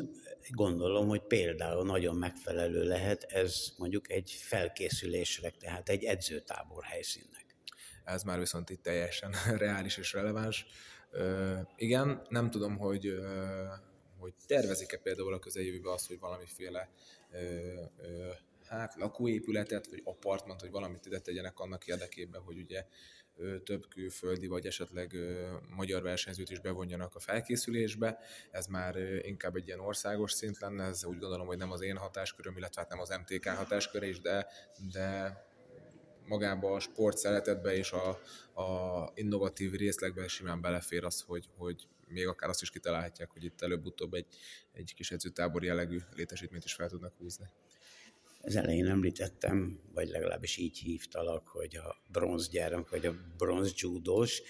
gondolom, 0.50 1.08
hogy 1.08 1.22
például 1.22 1.86
nagyon 1.86 2.16
megfelelő 2.16 2.84
lehet 2.84 3.24
ez 3.24 3.74
mondjuk 3.78 4.12
egy 4.12 4.32
felkészülésre, 4.40 5.50
tehát 5.50 5.90
egy 5.90 6.04
edzőtábor 6.04 6.84
helyszínnek. 6.84 7.46
Ez 8.04 8.24
már 8.24 8.40
viszont 8.40 8.70
itt 8.70 8.84
teljesen 8.84 9.34
reális 9.58 9.98
és 9.98 10.14
releváns. 10.14 10.66
Ö, 11.12 11.56
igen, 11.76 12.22
nem 12.30 12.50
tudom, 12.50 12.78
hogy 12.78 13.08
ö, 13.08 13.66
hogy 14.24 14.34
tervezik-e 14.48 14.98
például 14.98 15.34
a 15.34 15.40
közeljövőben 15.40 15.94
azt, 15.94 16.08
hogy 16.08 16.20
valamiféle 16.20 16.90
ö, 17.32 17.38
ö, 17.98 18.30
hát 18.66 18.96
lakóépületet, 18.96 19.88
vagy 19.88 20.02
apartment, 20.04 20.62
vagy 20.62 20.72
valamit 20.72 21.06
ide 21.06 21.20
tegyenek 21.20 21.60
annak 21.60 21.88
érdekében, 21.88 22.42
hogy 22.42 22.58
ugye 22.58 22.86
több 23.64 23.88
külföldi, 23.88 24.48
vagy 24.48 24.66
esetleg 24.66 25.16
magyar 25.76 26.02
versenyzőt 26.02 26.50
is 26.50 26.60
bevonjanak 26.60 27.16
a 27.16 27.20
felkészülésbe. 27.20 28.20
Ez 28.52 28.66
már 28.66 28.96
inkább 29.22 29.56
egy 29.56 29.68
ilyen 29.68 29.80
országos 29.80 30.32
szint 30.32 30.60
lenne, 30.60 30.84
ez 30.84 31.06
úgy 31.06 31.20
gondolom, 31.20 31.48
hogy 31.48 31.58
nem 31.58 31.72
az 31.72 31.82
én 31.82 31.98
hatásköröm, 31.98 32.58
illetve 32.58 32.82
hát 32.82 32.90
nem 32.90 33.00
az 33.00 33.10
MTK 33.10 33.48
hatásköre 33.48 34.08
is, 34.08 34.20
de, 34.20 34.48
de 34.92 35.38
magába 36.28 36.72
a 36.72 36.80
sport 36.80 37.18
szeretetbe 37.18 37.76
és 37.76 37.92
a, 37.92 38.10
a 38.62 39.12
innovatív 39.16 39.72
részlegben 39.72 40.28
simán 40.28 40.62
belefér 40.62 41.04
az, 41.04 41.22
hogy, 41.22 41.50
hogy 41.58 41.88
még 42.08 42.28
akár 42.28 42.50
azt 42.50 42.62
is 42.62 42.70
kitalálhatják, 42.70 43.32
hogy 43.32 43.44
itt 43.44 43.62
előbb-utóbb 43.62 44.14
egy, 44.14 44.26
egy 44.72 44.94
kis 44.96 45.12
edzőtábor 45.12 45.64
jellegű 45.64 45.98
létesítményt 46.16 46.64
is 46.64 46.74
fel 46.74 46.90
tudnak 46.90 47.14
húzni. 47.18 47.46
Az 48.42 48.56
elején 48.56 48.88
említettem, 48.88 49.80
vagy 49.94 50.08
legalábbis 50.08 50.58
így 50.58 50.78
hívtalak, 50.78 51.48
hogy 51.48 51.76
a 51.76 51.96
bronzgyárak, 52.12 52.90
vagy 52.90 53.06
a 53.06 53.16
bronzjúdós. 53.38 54.42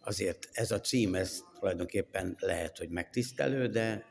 Azért 0.00 0.48
ez 0.52 0.70
a 0.70 0.80
cím, 0.80 1.14
ez 1.14 1.44
tulajdonképpen 1.58 2.36
lehet, 2.38 2.78
hogy 2.78 2.88
megtisztelő, 2.88 3.66
de 3.66 4.06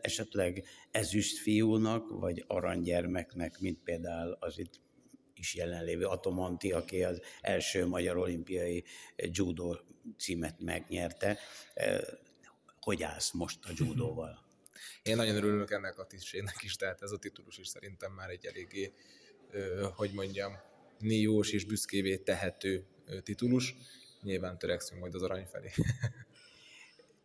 esetleg 0.00 0.64
ezüst 0.90 1.38
fiúnak, 1.38 2.10
vagy 2.10 2.44
aranygyermeknek, 2.46 3.60
mint 3.60 3.78
például 3.82 4.36
az 4.40 4.58
itt 4.58 4.80
is 5.38 5.54
jelenlévő 5.54 6.04
Atomanti, 6.04 6.72
aki 6.72 7.04
az 7.04 7.20
első 7.40 7.86
magyar 7.86 8.16
olimpiai 8.16 8.84
judo 9.16 9.76
címet 10.18 10.60
megnyerte. 10.60 11.38
Hogy 12.80 13.02
állsz 13.02 13.32
most 13.32 13.58
a 13.62 13.70
judóval? 13.74 14.46
Én 15.02 15.16
nagyon 15.16 15.36
örülök 15.36 15.70
ennek 15.70 15.98
a 15.98 16.06
tisztségnek 16.06 16.62
is, 16.62 16.76
tehát 16.76 17.02
ez 17.02 17.10
a 17.10 17.18
titulus 17.18 17.58
is 17.58 17.68
szerintem 17.68 18.12
már 18.12 18.30
egy 18.30 18.46
eléggé, 18.46 18.92
hogy 19.94 20.12
mondjam, 20.12 20.58
niós 20.98 21.52
és 21.52 21.64
büszkévé 21.64 22.16
tehető 22.16 22.86
titulus. 23.22 23.74
Nyilván 24.22 24.58
törekszünk 24.58 25.00
majd 25.00 25.14
az 25.14 25.22
arany 25.22 25.46
felé. 25.46 25.70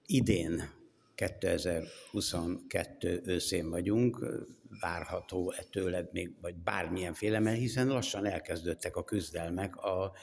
Idén 0.05 0.71
2022 1.15 3.21
őszén 3.25 3.69
vagyunk, 3.69 4.25
várható 4.79 5.51
-e 5.51 5.63
tőled 5.71 6.09
még, 6.11 6.35
vagy 6.41 6.55
bármilyen 6.55 7.13
félelem, 7.13 7.53
hiszen 7.53 7.87
lassan 7.87 8.25
elkezdődtek 8.25 8.95
a 8.95 9.03
küzdelmek 9.03 9.75
a, 9.75 10.13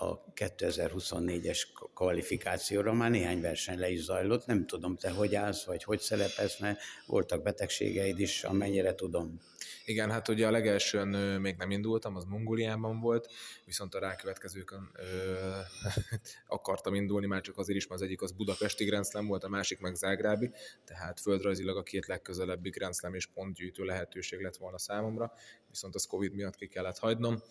a 0.00 0.24
2024-es 0.34 1.62
kvalifikációra, 1.94 2.92
már 2.92 3.10
néhány 3.10 3.40
verseny 3.40 3.78
le 3.78 3.90
is 3.90 4.02
zajlott, 4.02 4.46
nem 4.46 4.66
tudom, 4.66 4.96
te 4.96 5.10
hogy 5.10 5.34
állsz, 5.34 5.64
vagy 5.64 5.82
hogy 5.82 6.00
szerepelsz, 6.00 6.58
mert 6.58 6.80
voltak 7.06 7.42
betegségeid 7.42 8.18
is, 8.18 8.44
amennyire 8.44 8.94
tudom. 8.94 9.40
Igen, 9.84 10.10
hát 10.10 10.28
ugye 10.28 10.46
a 10.46 10.50
legelsőn 10.50 11.08
még 11.40 11.56
nem 11.56 11.70
indultam, 11.70 12.16
az 12.16 12.24
Mongóliában 12.24 13.00
volt, 13.00 13.28
viszont 13.64 13.94
a 13.94 13.98
rákövetkezőkön 13.98 14.90
ö, 14.94 15.58
akartam 16.56 16.94
indulni, 16.94 17.26
már 17.26 17.40
csak 17.40 17.58
azért 17.58 17.78
is, 17.78 17.86
mert 17.86 18.00
az 18.00 18.06
egyik 18.06 18.22
az 18.22 18.32
Budapesti 18.32 18.84
Grand 18.84 19.26
volt, 19.26 19.44
a 19.44 19.48
másik 19.48 19.78
meg 19.78 19.94
Zágrábi, 19.94 20.50
tehát 20.84 21.20
földrajzilag 21.20 21.76
a 21.76 21.82
két 21.82 22.06
legközelebbi 22.06 22.70
Grand 22.70 22.94
és 23.12 23.26
pontgyűjtő 23.26 23.84
lehetőség 23.84 24.40
lett 24.40 24.56
volna 24.56 24.78
számomra, 24.78 25.32
viszont 25.68 25.94
az 25.94 26.04
Covid 26.04 26.34
miatt 26.34 26.56
ki 26.56 26.66
kellett 26.66 26.98
hagynom. 26.98 27.42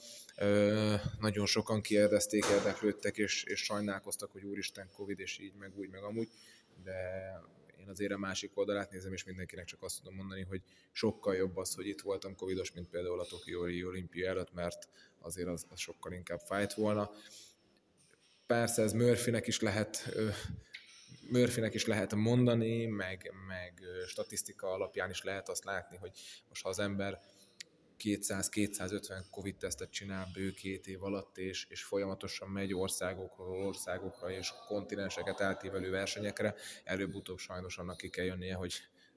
Nagyon 1.19 1.45
sokan 1.45 1.81
kérdezték, 1.81 2.45
érdeklődtek, 2.45 3.17
és, 3.17 3.43
és 3.43 3.63
sajnálkoztak, 3.63 4.31
hogy 4.31 4.43
úristen 4.43 4.89
Covid, 4.93 5.19
és 5.19 5.39
így, 5.39 5.53
meg 5.53 5.77
úgy, 5.77 5.89
meg 5.89 6.03
amúgy, 6.03 6.29
de 6.83 6.93
én 7.79 7.89
azért 7.89 8.11
a 8.11 8.17
másik 8.17 8.57
oldalát 8.57 8.91
nézem, 8.91 9.13
és 9.13 9.23
mindenkinek 9.23 9.65
csak 9.65 9.83
azt 9.83 9.97
tudom 9.97 10.15
mondani, 10.15 10.41
hogy 10.41 10.61
sokkal 10.91 11.35
jobb 11.35 11.57
az, 11.57 11.73
hogy 11.73 11.87
itt 11.87 12.01
voltam 12.01 12.35
covidos, 12.35 12.71
mint 12.71 12.89
például 12.89 13.19
a 13.19 13.25
Tokiói 13.25 13.83
olimpia 13.83 14.29
előtt, 14.29 14.53
mert 14.53 14.89
azért 15.19 15.47
az, 15.47 15.65
az 15.69 15.79
sokkal 15.79 16.11
inkább 16.11 16.39
fájt 16.39 16.73
volna. 16.73 17.11
Persze 18.47 18.81
ez 18.81 18.91
Murphynek 18.91 19.47
is 19.47 19.59
lehet 19.59 20.15
Murphynek 21.29 21.73
is 21.73 21.85
lehet 21.85 22.15
mondani, 22.15 22.85
meg, 22.85 23.33
meg 23.47 23.81
statisztika 24.07 24.71
alapján 24.71 25.09
is 25.09 25.23
lehet 25.23 25.49
azt 25.49 25.63
látni, 25.63 25.97
hogy 25.97 26.11
most 26.47 26.63
ha 26.63 26.69
az 26.69 26.79
ember 26.79 27.19
200-250 28.03 29.25
Covid 29.31 29.55
tesztet 29.55 29.89
csinál 29.89 30.29
bő 30.33 30.51
két 30.51 30.87
év 30.87 31.03
alatt, 31.03 31.37
és, 31.37 31.65
és 31.69 31.83
folyamatosan 31.83 32.49
megy 32.49 32.73
országokról 32.73 33.65
országokra, 33.65 34.31
és 34.31 34.53
kontinenseket 34.67 35.39
eltívelő 35.39 35.89
versenyekre, 35.89 36.55
előbb-utóbb 36.83 37.37
sajnos 37.37 37.77
annak 37.77 37.97
ki 37.97 38.09
kell 38.09 38.25
jönnie, 38.25 38.53
hogy, 38.53 38.73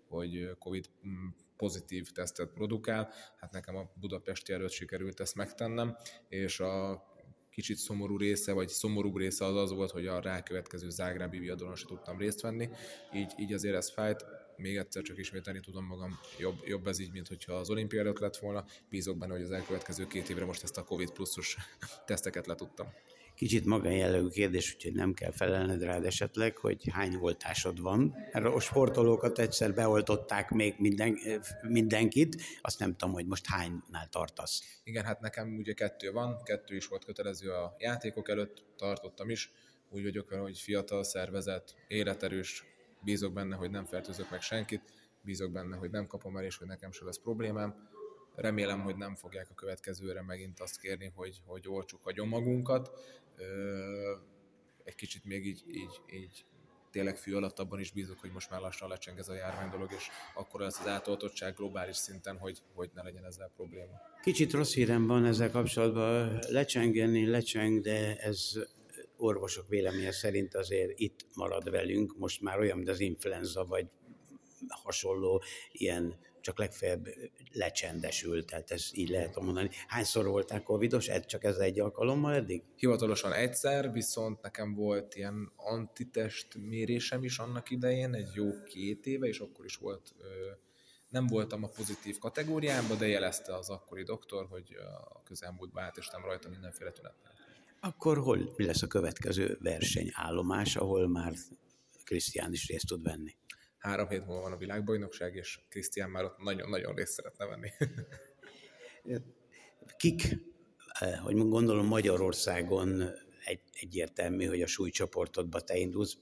hogy 0.08 0.50
Covid 0.58 0.90
mm, 1.06 1.28
pozitív 1.56 2.10
tesztet 2.10 2.52
produkál. 2.52 3.12
Hát 3.36 3.52
nekem 3.52 3.76
a 3.76 3.90
budapesti 3.94 4.52
előtt 4.52 4.70
sikerült 4.70 5.20
ezt 5.20 5.34
megtennem, 5.34 5.96
és 6.28 6.60
a 6.60 7.04
kicsit 7.50 7.76
szomorú 7.76 8.16
része, 8.16 8.52
vagy 8.52 8.68
szomorúbb 8.68 9.16
része 9.16 9.44
az 9.44 9.56
az 9.56 9.72
volt, 9.72 9.90
hogy 9.90 10.06
a 10.06 10.20
rákövetkező 10.20 10.88
Zágrábi 10.88 11.38
viadalon 11.38 11.74
se 11.74 11.86
tudtam 11.86 12.18
részt 12.18 12.40
venni, 12.40 12.68
így, 13.14 13.32
így 13.38 13.52
azért 13.52 13.76
ez 13.76 13.90
fájt 13.90 14.24
még 14.62 14.76
egyszer 14.76 15.02
csak 15.02 15.18
ismételni 15.18 15.60
tudom 15.60 15.84
magam, 15.84 16.18
jobb, 16.38 16.60
jobb 16.64 16.86
ez 16.86 16.98
így, 16.98 17.12
mint 17.12 17.28
hogyha 17.28 17.54
az 17.54 17.70
olimpia 17.70 18.00
előtt 18.00 18.18
lett 18.18 18.36
volna. 18.36 18.64
Bízok 18.88 19.18
benne, 19.18 19.32
hogy 19.32 19.42
az 19.42 19.50
elkövetkező 19.50 20.06
két 20.06 20.28
évre 20.28 20.44
most 20.44 20.62
ezt 20.62 20.76
a 20.76 20.84
Covid 20.84 21.10
pluszos 21.10 21.56
teszteket 22.06 22.46
letudtam. 22.46 22.86
Kicsit 23.34 23.64
magánjellegű 23.64 24.28
kérdés, 24.28 24.74
úgyhogy 24.74 24.92
nem 24.92 25.14
kell 25.14 25.30
felelned 25.30 25.82
rád 25.82 26.04
esetleg, 26.04 26.56
hogy 26.56 26.88
hány 26.90 27.16
oltásod 27.20 27.80
van. 27.80 28.14
A 28.32 28.60
sportolókat 28.60 29.38
egyszer 29.38 29.74
beoltották 29.74 30.50
még 30.50 30.74
minden, 30.78 31.18
mindenkit, 31.62 32.42
azt 32.60 32.78
nem 32.78 32.92
tudom, 32.92 33.14
hogy 33.14 33.26
most 33.26 33.46
hánynál 33.46 34.08
tartasz. 34.10 34.80
Igen, 34.84 35.04
hát 35.04 35.20
nekem 35.20 35.56
ugye 35.56 35.72
kettő 35.72 36.12
van, 36.12 36.42
kettő 36.42 36.76
is 36.76 36.86
volt 36.86 37.04
kötelező 37.04 37.50
a 37.50 37.74
játékok 37.78 38.28
előtt, 38.28 38.64
tartottam 38.76 39.30
is. 39.30 39.50
Úgy 39.88 40.02
vagyok 40.02 40.30
hogy 40.32 40.58
fiatal 40.58 41.04
szervezet, 41.04 41.74
életerős, 41.88 42.64
bízok 43.04 43.32
benne, 43.32 43.56
hogy 43.56 43.70
nem 43.70 43.84
fertőzök 43.84 44.30
meg 44.30 44.40
senkit, 44.40 44.82
bízok 45.22 45.52
benne, 45.52 45.76
hogy 45.76 45.90
nem 45.90 46.06
kapom 46.06 46.36
el, 46.36 46.44
és 46.44 46.56
hogy 46.56 46.66
nekem 46.66 46.92
se 46.92 47.04
lesz 47.04 47.18
problémám. 47.18 47.88
Remélem, 48.34 48.80
hogy 48.80 48.96
nem 48.96 49.14
fogják 49.14 49.50
a 49.50 49.54
következőre 49.54 50.22
megint 50.22 50.60
azt 50.60 50.80
kérni, 50.80 51.12
hogy, 51.14 51.40
hogy 51.44 51.68
olcsuk 51.68 52.06
agyon 52.06 52.28
magunkat. 52.28 52.90
Egy 54.84 54.94
kicsit 54.94 55.24
még 55.24 55.46
így, 55.46 55.62
így, 55.66 56.00
így 56.10 56.44
tényleg 56.90 57.16
fű 57.16 57.34
alatt 57.34 57.58
abban 57.58 57.80
is 57.80 57.90
bízok, 57.90 58.18
hogy 58.18 58.30
most 58.32 58.50
már 58.50 58.60
lassan 58.60 58.88
lecseng 58.88 59.18
ez 59.18 59.28
a 59.28 59.34
járvány 59.34 59.70
dolog, 59.70 59.92
és 59.92 60.08
akkor 60.34 60.60
lesz 60.60 60.80
az 60.80 60.86
átoltottság 60.86 61.54
globális 61.54 61.96
szinten, 61.96 62.38
hogy, 62.38 62.62
hogy 62.74 62.90
ne 62.94 63.02
legyen 63.02 63.24
ezzel 63.24 63.50
probléma. 63.56 64.00
Kicsit 64.22 64.52
rossz 64.52 64.74
hírem 64.74 65.06
van 65.06 65.24
ezzel 65.24 65.50
kapcsolatban, 65.50 66.38
lecsengeni 66.48 67.26
lecseng, 67.26 67.80
de 67.80 68.16
ez 68.16 68.52
orvosok 69.22 69.68
véleménye 69.68 70.12
szerint 70.12 70.54
azért 70.54 70.98
itt 70.98 71.26
marad 71.34 71.70
velünk, 71.70 72.18
most 72.18 72.40
már 72.40 72.58
olyan, 72.58 72.76
mint 72.76 72.88
az 72.88 73.00
influenza, 73.00 73.64
vagy 73.64 73.86
hasonló 74.68 75.42
ilyen 75.72 76.18
csak 76.40 76.58
legfeljebb 76.58 77.08
lecsendesült, 77.52 78.46
tehát 78.46 78.70
ez 78.70 78.88
így 78.92 79.08
lehet 79.08 79.40
mondani. 79.40 79.70
Hányszor 79.86 80.26
voltál 80.26 80.62
covidos? 80.62 81.10
Csak 81.26 81.44
ez 81.44 81.56
egy 81.56 81.80
alkalommal 81.80 82.34
eddig? 82.34 82.62
Hivatalosan 82.76 83.32
egyszer, 83.32 83.92
viszont 83.92 84.42
nekem 84.42 84.74
volt 84.74 85.14
ilyen 85.14 85.52
antitest 85.56 86.54
mérésem 86.54 87.24
is 87.24 87.38
annak 87.38 87.70
idején, 87.70 88.14
egy 88.14 88.30
jó 88.34 88.62
két 88.62 89.06
éve, 89.06 89.26
és 89.26 89.38
akkor 89.38 89.64
is 89.64 89.76
volt, 89.76 90.14
nem 91.08 91.26
voltam 91.26 91.64
a 91.64 91.68
pozitív 91.68 92.18
kategóriában, 92.18 92.98
de 92.98 93.06
jelezte 93.06 93.56
az 93.56 93.70
akkori 93.70 94.02
doktor, 94.02 94.46
hogy 94.50 94.76
a 95.12 95.22
közelmúltban 95.22 95.82
átestem 95.82 96.24
rajta 96.24 96.48
mindenféle 96.48 96.90
tünettel. 96.90 97.41
Akkor 97.84 98.18
hol 98.18 98.52
mi 98.56 98.64
lesz 98.64 98.82
a 98.82 98.86
következő 98.86 99.58
versenyállomás, 99.60 100.76
ahol 100.76 101.08
már 101.08 101.32
Krisztián 102.04 102.52
is 102.52 102.68
részt 102.68 102.86
tud 102.86 103.02
venni? 103.02 103.36
Három 103.78 104.08
hét 104.08 104.26
múlva 104.26 104.42
van 104.42 104.52
a 104.52 104.56
világbajnokság, 104.56 105.34
és 105.34 105.60
Krisztián 105.68 106.10
már 106.10 106.24
ott 106.24 106.38
nagyon-nagyon 106.38 106.94
részt 106.94 107.12
szeretne 107.12 107.46
venni. 107.46 107.70
Kik, 109.96 110.36
eh, 110.98 111.18
hogy 111.18 111.34
gondolom 111.34 111.86
Magyarországon 111.86 113.02
egy, 113.44 113.60
egyértelmű, 113.72 114.44
hogy 114.44 114.62
a 114.62 114.66
súlycsoportodba 114.66 115.60
te 115.60 115.76
indulsz, 115.76 116.18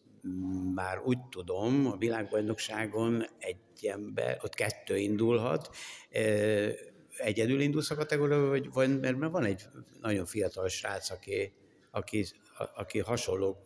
már 0.74 0.98
úgy 0.98 1.18
tudom, 1.30 1.86
a 1.86 1.96
világbajnokságon 1.96 3.24
egy 3.38 3.86
ember, 3.86 4.38
ott 4.42 4.54
kettő 4.54 4.96
indulhat, 4.96 5.76
eh, 6.10 6.74
egyedül 7.20 7.60
indulsz 7.60 7.90
a 7.90 7.94
kategóriába, 7.94 8.48
vagy, 8.48 8.72
vagy 8.72 9.00
mert 9.00 9.18
van 9.18 9.44
egy 9.44 9.66
nagyon 10.00 10.26
fiatal 10.26 10.68
srác, 10.68 11.10
aki, 11.10 11.52
aki, 11.90 12.26
aki 12.74 12.98
hasonló 12.98 13.58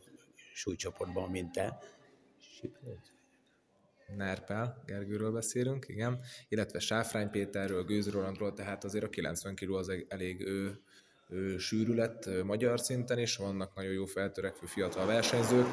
súlycsoportban, 0.54 1.30
mint 1.30 1.52
te. 1.52 1.78
Nerpel, 4.16 4.82
Gergőről 4.86 5.32
beszélünk, 5.32 5.84
igen, 5.88 6.20
illetve 6.48 6.78
Sáfrány 6.78 7.30
Péterről, 7.30 7.84
Gőz 7.84 8.10
Rolandról, 8.10 8.52
tehát 8.52 8.84
azért 8.84 9.04
a 9.04 9.08
90 9.08 9.54
kg 9.54 9.70
az 9.70 9.92
elég 10.08 10.40
ő, 10.40 10.80
ő, 11.28 11.58
sűrű 11.58 11.94
lett 11.94 12.42
magyar 12.44 12.80
szinten 12.80 13.18
is, 13.18 13.36
vannak 13.36 13.74
nagyon 13.74 13.92
jó 13.92 14.04
feltörekvő 14.04 14.66
fiatal 14.66 15.06
versenyzők. 15.06 15.66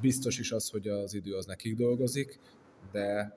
Biztos 0.00 0.38
is 0.38 0.52
az, 0.52 0.70
hogy 0.70 0.88
az 0.88 1.14
idő 1.14 1.34
az 1.34 1.46
nekik 1.46 1.76
dolgozik, 1.76 2.38
de 2.92 3.36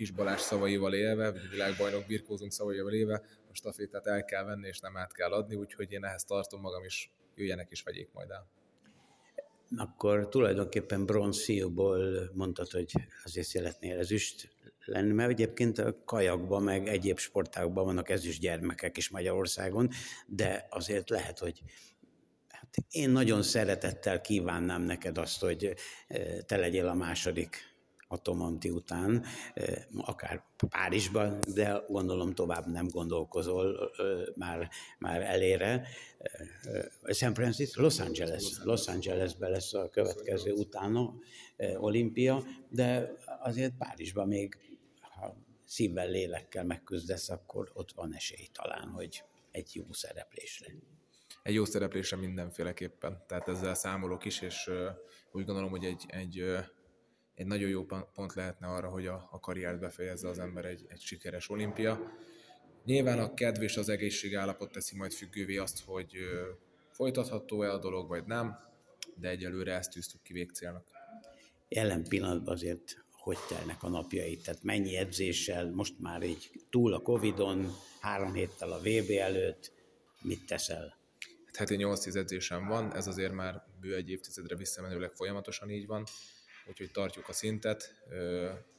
Kis 0.00 0.10
Balázs 0.10 0.40
szavaival 0.40 0.94
élve, 0.94 1.30
vagy 1.30 1.48
világbajnok 1.50 2.06
birkózunk 2.06 2.52
szavaival 2.52 2.92
élve, 2.92 3.22
a 3.50 3.54
stafétát 3.54 4.06
el 4.06 4.24
kell 4.24 4.44
venni, 4.44 4.68
és 4.68 4.78
nem 4.78 4.96
át 4.96 5.12
kell 5.12 5.32
adni, 5.32 5.54
úgyhogy 5.54 5.92
én 5.92 6.04
ehhez 6.04 6.24
tartom 6.24 6.60
magam 6.60 6.84
is, 6.84 7.12
jöjjenek 7.34 7.70
és 7.70 7.82
vegyék 7.82 8.08
majd 8.12 8.30
el. 8.30 8.48
Akkor 9.76 10.28
tulajdonképpen 10.28 11.06
bronzfiúból 11.06 12.30
mondtad, 12.34 12.70
hogy 12.70 12.92
azért 13.24 13.46
szeretnél 13.46 13.98
ezüst 13.98 14.56
lenni, 14.84 15.12
mert 15.12 15.30
egyébként 15.30 15.78
a 15.78 16.04
kajakban, 16.04 16.62
meg 16.62 16.88
egyéb 16.88 17.18
sportágban 17.18 17.84
vannak 17.84 18.08
ezüst 18.08 18.40
gyermekek 18.40 18.96
is 18.96 19.08
Magyarországon, 19.08 19.88
de 20.26 20.66
azért 20.70 21.10
lehet, 21.10 21.38
hogy 21.38 21.62
hát 22.48 22.74
én 22.90 23.10
nagyon 23.10 23.42
szeretettel 23.42 24.20
kívánnám 24.20 24.82
neked 24.82 25.18
azt, 25.18 25.40
hogy 25.40 25.74
eh, 26.06 26.38
te 26.46 26.56
legyél 26.56 26.88
a 26.88 26.94
második 26.94 27.69
atomanti 28.12 28.70
után, 28.70 29.24
akár 29.96 30.44
Párizsban, 30.68 31.38
de 31.54 31.82
gondolom 31.88 32.34
tovább 32.34 32.66
nem 32.66 32.88
gondolkozol 32.88 33.90
már, 34.34 34.68
már 34.98 35.22
elére. 35.22 35.86
San 37.12 37.34
Francisco, 37.34 37.82
Los 37.82 38.00
Angeles, 38.00 38.58
Los 38.62 38.88
Angelesben 38.88 39.50
lesz 39.50 39.74
a 39.74 39.90
következő 39.90 40.52
utána 40.52 41.14
olimpia, 41.76 42.42
de 42.68 43.12
azért 43.40 43.72
Párizsban 43.78 44.28
még, 44.28 44.58
ha 45.00 45.36
szívvel, 45.66 46.08
lélekkel 46.08 46.64
megküzdesz, 46.64 47.28
akkor 47.28 47.70
ott 47.74 47.92
van 47.92 48.14
esély 48.14 48.48
talán, 48.52 48.88
hogy 48.88 49.24
egy 49.50 49.70
jó 49.72 49.92
szereplésre. 49.92 50.66
Egy 51.42 51.54
jó 51.54 51.64
szereplésre 51.64 52.16
mindenféleképpen, 52.16 53.22
tehát 53.26 53.48
ezzel 53.48 53.74
számolok 53.74 54.24
is, 54.24 54.40
és 54.40 54.70
úgy 55.32 55.44
gondolom, 55.44 55.70
hogy 55.70 55.84
egy, 55.84 56.04
egy 56.08 56.44
egy 57.40 57.46
nagyon 57.46 57.68
jó 57.68 57.84
pont 58.14 58.34
lehetne 58.34 58.66
arra, 58.66 58.88
hogy 58.88 59.06
a, 59.06 59.28
a 59.30 59.40
karriert 59.40 59.78
befejezze 59.78 60.28
az 60.28 60.38
ember 60.38 60.64
egy, 60.64 60.84
egy 60.88 61.00
sikeres 61.00 61.50
olimpia. 61.50 62.12
Nyilván 62.84 63.18
a 63.18 63.34
kedv 63.34 63.62
és 63.62 63.76
az 63.76 63.88
egészség 63.88 64.36
állapot 64.36 64.72
teszi 64.72 64.96
majd 64.96 65.12
függővé 65.12 65.56
azt, 65.56 65.84
hogy 65.84 66.16
folytatható-e 66.90 67.72
a 67.72 67.78
dolog, 67.78 68.08
vagy 68.08 68.24
nem, 68.24 68.58
de 69.16 69.28
egyelőre 69.28 69.74
ezt 69.74 69.90
tűztük 69.90 70.22
ki 70.22 70.32
végcélnak. 70.32 70.86
Jelen 71.68 72.04
pillanatban 72.08 72.54
azért 72.54 73.04
hogy 73.10 73.38
telnek 73.48 73.82
a 73.82 73.88
napjait, 73.88 74.44
tehát 74.44 74.62
mennyi 74.62 74.96
edzéssel, 74.96 75.70
most 75.70 75.94
már 75.98 76.22
így 76.22 76.50
túl 76.70 76.92
a 76.92 76.98
Covid-on, 76.98 77.72
három 78.00 78.32
héttel 78.32 78.72
a 78.72 78.78
VB 78.78 79.10
előtt, 79.10 79.72
mit 80.22 80.46
teszel? 80.46 80.98
Hát 81.44 81.56
heti 81.56 81.76
8-10 81.78 82.14
edzésem 82.14 82.66
van, 82.66 82.94
ez 82.94 83.06
azért 83.06 83.32
már 83.32 83.62
bő 83.80 83.94
egy 83.94 84.10
évtizedre 84.10 84.56
visszamenőleg 84.56 85.10
folyamatosan 85.10 85.70
így 85.70 85.86
van 85.86 86.06
úgyhogy 86.70 86.90
tartjuk 86.90 87.28
a 87.28 87.32
szintet. 87.32 88.04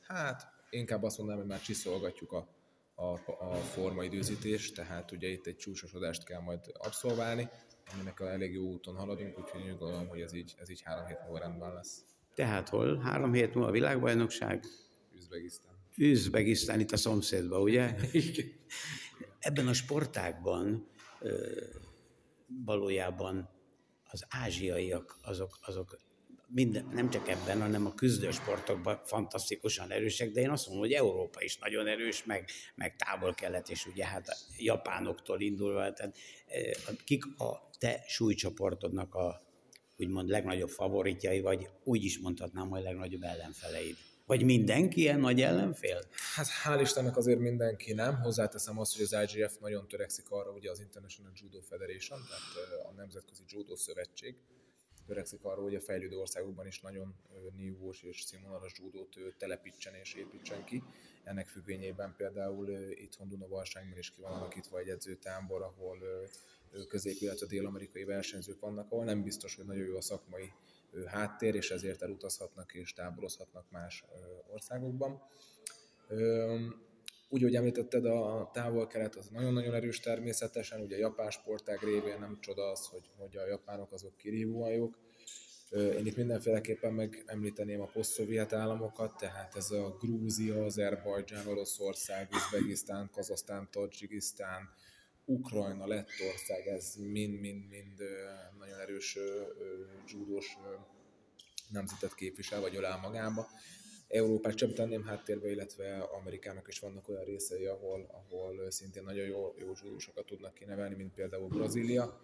Hát 0.02 0.48
inkább 0.70 1.04
azt 1.04 1.18
mondanám, 1.18 1.42
hogy 1.42 1.52
már 1.52 1.62
csiszolgatjuk 1.62 2.32
a, 2.32 2.48
a, 2.96 3.06
a 3.28 3.56
formaidőzítést, 3.56 4.76
tehát 4.76 5.12
ugye 5.12 5.28
itt 5.28 5.46
egy 5.46 5.56
csúcsosodást 5.56 6.24
kell 6.24 6.42
majd 6.42 6.60
abszolválni, 6.74 7.50
aminek 7.94 8.20
a 8.20 8.32
elég 8.32 8.54
jó 8.54 8.64
úton 8.64 8.96
haladunk, 8.96 9.40
úgyhogy 9.40 9.62
úgy 9.62 9.78
gondolom, 9.78 10.08
hogy 10.08 10.22
ez 10.22 10.34
így, 10.34 10.56
ez 10.58 10.70
így 10.70 10.82
három 10.82 11.06
hét 11.06 11.20
múlva 11.24 11.40
rendben 11.40 11.74
lesz. 11.74 12.06
Tehát 12.36 12.70
hol? 12.70 12.98
Három 12.98 13.34
hét 13.34 13.54
múlva 13.54 13.70
a 13.70 13.72
világbajnokság? 13.72 14.66
Üzbegisztán. 15.16 15.74
Üzbegisztán, 15.98 16.80
itt 16.80 16.92
a 16.92 16.98
szomszédban, 16.98 17.62
ugye? 17.62 17.96
Ebben 19.40 19.68
a 19.68 19.74
sportákban 19.74 20.88
valójában 22.66 23.50
az 24.04 24.26
ázsiaiak 24.30 25.18
azok, 25.22 25.58
azok 25.62 25.98
minden, 26.54 26.86
nem 26.94 27.10
csak 27.10 27.28
ebben, 27.28 27.62
hanem 27.62 27.86
a 27.86 27.94
küzdősportokban 27.94 29.02
fantasztikusan 29.04 29.92
erősek, 29.92 30.32
de 30.32 30.42
én 30.42 30.50
azt 30.50 30.66
mondom, 30.66 30.86
hogy 30.86 30.94
Európa 30.94 31.42
is 31.42 31.58
nagyon 31.58 31.88
erős, 31.88 32.24
meg, 32.24 32.50
meg 32.76 32.96
távol-kelet, 32.96 33.70
és 33.70 33.86
ugye 33.86 34.06
hát 34.06 34.28
a 34.28 34.36
japánoktól 34.58 35.42
indulva, 35.42 35.94
tehát 35.94 36.18
kik 37.04 37.24
a 37.38 37.70
te 37.80 38.04
súlycsoportodnak 38.08 39.16
a 39.16 39.42
úgymond 39.98 40.30
legnagyobb 40.30 40.70
favoritjai, 40.70 41.40
vagy 41.40 41.70
úgy 41.84 42.04
is 42.04 42.20
mondhatnám, 42.20 42.70
hogy 42.70 42.82
legnagyobb 42.82 43.24
ellenfeleid? 43.24 43.96
Vagy 44.26 44.44
mindenki 44.44 45.00
ilyen 45.00 45.20
nagy 45.20 45.42
ellenfél? 45.42 46.00
Hát 46.36 46.48
hál' 46.64 46.80
Istennek 46.82 47.18
azért 47.18 47.40
mindenki 47.40 47.94
nem. 47.94 48.22
Hozzáteszem 48.22 48.80
azt, 48.80 48.96
hogy 48.96 49.08
az 49.12 49.34
IGF 49.34 49.58
nagyon 49.60 49.88
törekszik 49.88 50.30
arra, 50.30 50.52
ugye 50.52 50.72
az 50.72 50.80
International 50.80 51.32
Judo 51.36 51.60
Federation, 51.60 52.20
tehát 52.30 52.86
a 52.86 52.92
Nemzetközi 52.96 53.44
Judo 53.48 53.76
Szövetség, 53.76 54.36
törekszik 55.06 55.44
arra, 55.44 55.62
hogy 55.62 55.76
a 55.76 55.82
fejlődő 55.82 56.18
országokban 56.18 56.68
is 56.68 56.82
nagyon 56.82 57.16
nívós 57.56 58.02
és 58.02 58.22
színvonalas 58.22 58.74
judót 58.80 59.16
telepítsen 59.38 59.94
és 59.94 60.14
építsen 60.14 60.64
ki. 60.64 60.84
Ennek 61.24 61.48
függvényében 61.48 62.14
például 62.18 62.70
itthon 62.90 63.28
Dunavarságban 63.28 63.98
is 63.98 64.12
ki 64.12 64.22
van 64.22 64.32
alakítva 64.32 64.80
egy 64.80 64.90
edzőtábor, 64.90 65.62
ahol 65.62 65.98
közép, 66.88 67.16
illetve 67.20 67.46
dél-amerikai 67.46 68.04
versenyzők 68.04 68.60
vannak, 68.60 68.92
ahol 68.92 69.04
nem 69.04 69.24
biztos, 69.24 69.56
hogy 69.56 69.66
nagyon 69.66 69.86
jó 69.86 69.98
a 69.98 70.02
szakmai 70.02 70.52
háttér, 71.06 71.56
és 71.56 71.72
ezért 71.72 72.02
elutazhatnak 72.02 72.74
és 72.74 72.94
táborozhatnak 72.94 73.66
más 73.70 74.06
országokban. 74.48 75.22
Úgy, 77.34 77.42
hogy 77.42 77.56
említetted, 77.56 78.06
a 78.06 78.50
távol-kelet 78.54 79.16
az 79.16 79.28
nagyon-nagyon 79.28 79.74
erős 79.74 80.00
természetesen, 80.00 80.82
ugye 80.82 80.96
a 80.96 81.00
japán 81.00 81.30
sportág 81.30 81.80
révén 81.84 82.20
nem 82.20 82.38
csoda 82.42 82.72
az, 82.72 82.86
hogy, 82.86 83.10
hogy 83.18 83.38
a 83.38 83.48
japánok 83.48 83.92
azok 83.92 84.18
kirívóan 84.18 84.72
jók. 84.72 84.98
Én 85.72 86.06
itt 86.06 86.16
mindenféleképpen 86.16 86.94
megemlíteném 86.94 87.82
a 87.82 87.86
poszt 87.86 88.54
államokat, 88.54 89.18
tehát 89.18 89.56
ez 89.56 89.72
a 89.72 89.98
Grúzia, 90.00 90.64
Azerbajdzsán, 90.64 91.48
Oroszország, 91.48 92.30
Uzbekisztán, 92.32 93.10
Kazasztán, 93.12 93.68
Tadzsikisztán, 93.72 94.70
Ukrajna, 95.26 95.88
Lettország, 95.88 96.68
ez 96.68 96.96
mind-mind-mind 96.96 98.00
nagyon 98.60 98.80
erős 98.80 99.18
judós 100.08 100.58
nemzetet 101.70 102.16
képvisel, 102.16 102.62
vagy 102.62 102.76
ölel 102.76 102.98
magába. 102.98 103.48
Európát 104.12 104.58
sem 104.58 104.74
tenném 104.74 105.04
háttérbe, 105.04 105.50
illetve 105.50 105.98
Amerikának 105.98 106.68
is 106.68 106.80
vannak 106.80 107.10
olyan 107.10 107.24
részei, 107.24 107.66
ahol, 107.66 108.24
ahol 108.30 108.72
szintén 108.72 109.04
nagyon 109.04 109.26
jó, 109.26 109.54
jó 109.58 109.76
zsúrusokat 109.76 110.26
tudnak 110.26 110.54
kinevelni, 110.54 110.96
mint 110.96 111.14
például 111.14 111.48
Brazília. 111.48 112.22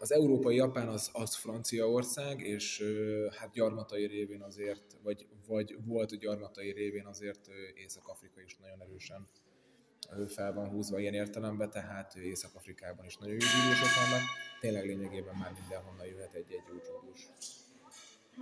Az 0.00 0.12
európai 0.12 0.56
Japán 0.56 0.88
az, 0.88 1.10
az 1.12 1.34
Franciaország, 1.34 2.40
és 2.40 2.84
hát 3.30 3.52
gyarmatai 3.52 4.06
révén 4.06 4.42
azért, 4.42 4.96
vagy, 5.02 5.26
vagy 5.46 5.76
volt 5.84 6.18
gyarmatai 6.18 6.72
révén 6.72 7.06
azért 7.06 7.48
Észak-Afrika 7.74 8.40
is 8.40 8.56
nagyon 8.56 8.82
erősen 8.82 9.28
fel 10.26 10.52
van 10.52 10.68
húzva 10.68 10.98
ilyen 10.98 11.14
értelemben, 11.14 11.70
tehát 11.70 12.14
Észak-Afrikában 12.16 13.04
is 13.04 13.16
nagyon 13.16 13.34
jó 13.34 13.40
zsúrusok 13.40 13.88
vannak. 13.94 14.22
Tényleg 14.60 14.84
lényegében 14.86 15.34
már 15.34 15.52
mindenhonnan 15.60 16.06
jöhet 16.06 16.34
egy-egy 16.34 16.62
jó 16.72 16.78
zsúrus. 16.84 17.28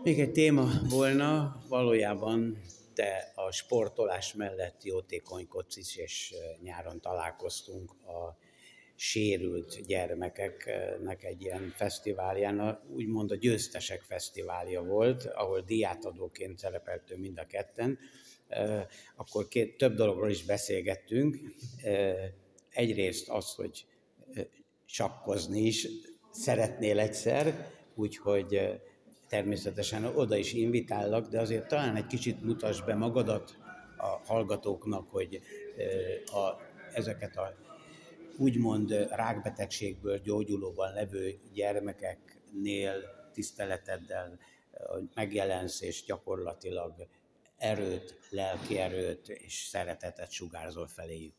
Még 0.02 0.20
egy 0.20 0.32
téma 0.32 0.68
volna, 0.88 1.60
valójában 1.68 2.58
te 2.94 3.32
a 3.34 3.52
sportolás 3.52 4.34
mellett 4.34 4.84
jótékonykodsz 4.84 5.76
is, 5.76 5.96
és 5.96 6.34
nyáron 6.62 7.00
találkoztunk 7.00 7.90
a 7.90 8.36
sérült 8.94 9.86
gyermekeknek 9.86 11.24
egy 11.24 11.42
ilyen 11.42 11.72
fesztiválján, 11.76 12.80
úgymond 12.94 13.30
a 13.30 13.36
győztesek 13.36 14.02
fesztiválja 14.02 14.82
volt, 14.82 15.24
ahol 15.24 15.60
diátadóként 15.60 16.58
szerepeltünk 16.58 17.20
mind 17.20 17.38
a 17.38 17.46
ketten, 17.46 17.98
akkor 19.16 19.48
két, 19.48 19.76
több 19.76 19.94
dologról 19.94 20.30
is 20.30 20.44
beszélgettünk. 20.44 21.38
Egyrészt 22.70 23.28
az, 23.28 23.54
hogy 23.54 23.86
sakkozni 24.84 25.60
is 25.60 25.88
szeretnél 26.30 26.98
egyszer, 26.98 27.70
úgyhogy 27.94 28.80
természetesen 29.28 30.04
oda 30.04 30.36
is 30.36 30.52
invitállak, 30.52 31.26
de 31.28 31.40
azért 31.40 31.68
talán 31.68 31.96
egy 31.96 32.06
kicsit 32.06 32.42
mutasd 32.42 32.84
be 32.84 32.94
magadat 32.94 33.58
a 33.96 34.06
hallgatóknak, 34.06 35.08
hogy 35.10 35.40
a, 36.26 36.60
ezeket 36.92 37.36
a 37.36 37.54
úgymond 38.36 38.90
rákbetegségből 39.10 40.18
gyógyulóban 40.18 40.92
levő 40.92 41.38
gyermekeknél 41.52 42.92
tiszteleteddel 43.32 44.38
megjelensz, 45.14 45.80
és 45.80 46.04
gyakorlatilag 46.04 47.08
erőt, 47.56 48.18
lelki 48.30 48.78
erőt 48.78 49.28
és 49.28 49.54
szeretetet 49.54 50.30
sugárzol 50.30 50.86
feléjük. 50.86 51.34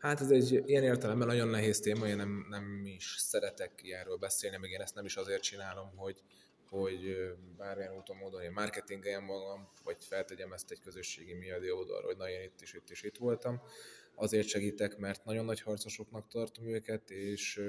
Hát 0.00 0.20
ez 0.20 0.30
egy 0.30 0.62
ilyen 0.66 0.82
értelemben 0.82 1.26
nagyon 1.26 1.48
nehéz 1.48 1.80
téma, 1.80 2.06
én 2.06 2.16
nem, 2.16 2.46
nem 2.50 2.82
is 2.84 3.14
szeretek 3.18 3.80
ilyenről 3.82 4.16
beszélni, 4.16 4.56
még 4.56 4.70
én 4.70 4.80
ezt 4.80 4.94
nem 4.94 5.04
is 5.04 5.16
azért 5.16 5.42
csinálom, 5.42 5.92
hogy, 5.96 6.22
hogy 6.80 7.34
bármilyen 7.56 7.96
úton, 7.96 8.16
módon 8.16 8.42
én 8.42 8.52
marketingeljem 8.52 9.24
magam, 9.24 9.68
vagy 9.84 10.04
feltegyem 10.04 10.52
ezt 10.52 10.70
egy 10.70 10.80
közösségi 10.80 11.34
média 11.34 11.74
oldalra, 11.74 12.06
hogy 12.06 12.16
na 12.16 12.28
én 12.28 12.42
itt 12.42 12.60
is, 12.60 12.74
itt 12.74 12.90
is 12.90 13.02
itt 13.02 13.16
voltam. 13.16 13.62
Azért 14.14 14.46
segítek, 14.46 14.98
mert 14.98 15.24
nagyon 15.24 15.44
nagy 15.44 15.60
harcosoknak 15.60 16.28
tartom 16.28 16.68
őket, 16.68 17.10
és 17.10 17.60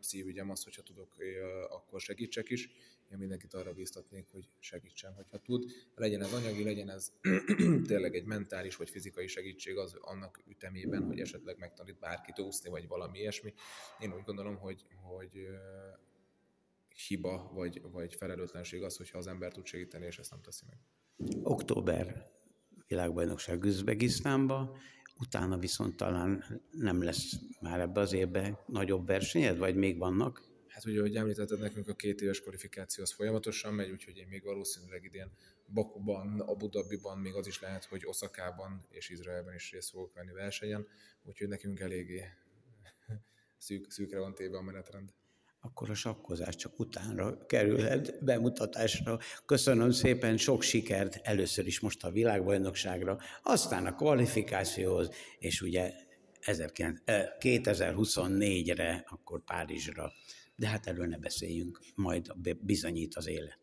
szívügyem 0.00 0.50
az, 0.50 0.62
hogyha 0.64 0.82
tudok, 0.82 1.14
akkor 1.68 2.00
segítsek 2.00 2.50
is. 2.50 2.68
Én 3.12 3.18
mindenkit 3.18 3.54
arra 3.54 3.72
bíztatnék, 3.72 4.26
hogy 4.32 4.48
segítsen, 4.58 5.14
hogyha 5.14 5.38
tud. 5.38 5.70
Legyen 5.94 6.22
ez 6.22 6.32
anyagi, 6.32 6.64
legyen 6.64 6.90
ez 6.90 7.12
tényleg 7.88 8.14
egy 8.14 8.24
mentális 8.24 8.76
vagy 8.76 8.90
fizikai 8.90 9.26
segítség 9.26 9.76
az 9.76 9.96
annak 10.00 10.42
ütemében, 10.46 11.04
hogy 11.04 11.20
esetleg 11.20 11.58
megtanít 11.58 11.98
bárkit 11.98 12.38
úszni, 12.38 12.70
vagy 12.70 12.88
valami 12.88 13.18
ilyesmi. 13.18 13.54
Én 14.00 14.14
úgy 14.14 14.24
gondolom, 14.24 14.56
hogy, 14.56 14.86
hogy 15.02 15.48
hiba 17.08 17.50
vagy, 17.54 17.80
vagy 17.82 18.14
felelőtlenség 18.14 18.82
az, 18.82 18.96
hogyha 18.96 19.18
az 19.18 19.26
ember 19.26 19.52
tud 19.52 19.66
segíteni, 19.66 20.06
és 20.06 20.18
ezt 20.18 20.30
nem 20.30 20.40
teszi 20.40 20.64
meg. 20.68 20.78
Október 21.42 22.30
világbajnokság 22.86 23.64
Üzbegisztánba, 23.64 24.76
utána 25.20 25.58
viszont 25.58 25.96
talán 25.96 26.60
nem 26.70 27.02
lesz 27.02 27.32
már 27.60 27.80
ebbe 27.80 28.00
az 28.00 28.12
évben 28.12 28.58
nagyobb 28.66 29.06
versenyed, 29.06 29.58
vagy 29.58 29.74
még 29.74 29.98
vannak? 29.98 30.48
Hát 30.66 30.84
ugye, 30.84 30.98
ahogy 30.98 31.16
említetted, 31.16 31.58
nekünk 31.58 31.88
a 31.88 31.94
két 31.94 32.20
éves 32.20 32.40
kvalifikáció 32.40 33.02
az 33.02 33.12
folyamatosan 33.12 33.74
megy, 33.74 33.90
úgyhogy 33.90 34.16
én 34.16 34.26
még 34.26 34.44
valószínűleg 34.44 35.04
idén 35.04 35.32
Bakuban, 35.66 36.40
Abu 36.40 36.68
Dhabiban, 36.68 37.18
még 37.18 37.34
az 37.34 37.46
is 37.46 37.60
lehet, 37.60 37.84
hogy 37.84 38.06
Oszakában 38.06 38.86
és 38.88 39.08
Izraelben 39.08 39.54
is 39.54 39.70
részt 39.70 39.90
fogok 39.90 40.14
venni 40.14 40.32
versenyen, 40.32 40.86
úgyhogy 41.22 41.48
nekünk 41.48 41.80
eléggé 41.80 42.24
szűk, 43.58 43.90
szűkre 43.90 44.18
van 44.18 44.34
téve 44.34 44.56
a 44.56 44.62
menetrend 44.62 45.12
akkor 45.60 45.90
a 45.90 45.94
sakkozás 45.94 46.56
csak 46.56 46.80
utánra 46.80 47.46
kerülhet 47.46 48.24
bemutatásra. 48.24 49.18
Köszönöm 49.46 49.90
szépen, 49.90 50.36
sok 50.36 50.62
sikert 50.62 51.20
először 51.22 51.66
is 51.66 51.80
most 51.80 52.04
a 52.04 52.10
világbajnokságra, 52.10 53.18
aztán 53.42 53.86
a 53.86 53.94
kvalifikációhoz, 53.94 55.10
és 55.38 55.60
ugye 55.60 55.92
2024-re, 57.38 58.84
eh, 58.84 59.00
akkor 59.06 59.44
Párizsra. 59.44 60.12
De 60.56 60.68
hát 60.68 60.86
erről 60.86 61.06
ne 61.06 61.18
beszéljünk, 61.18 61.80
majd 61.94 62.32
bizonyít 62.60 63.14
az 63.14 63.28
élet. 63.28 63.58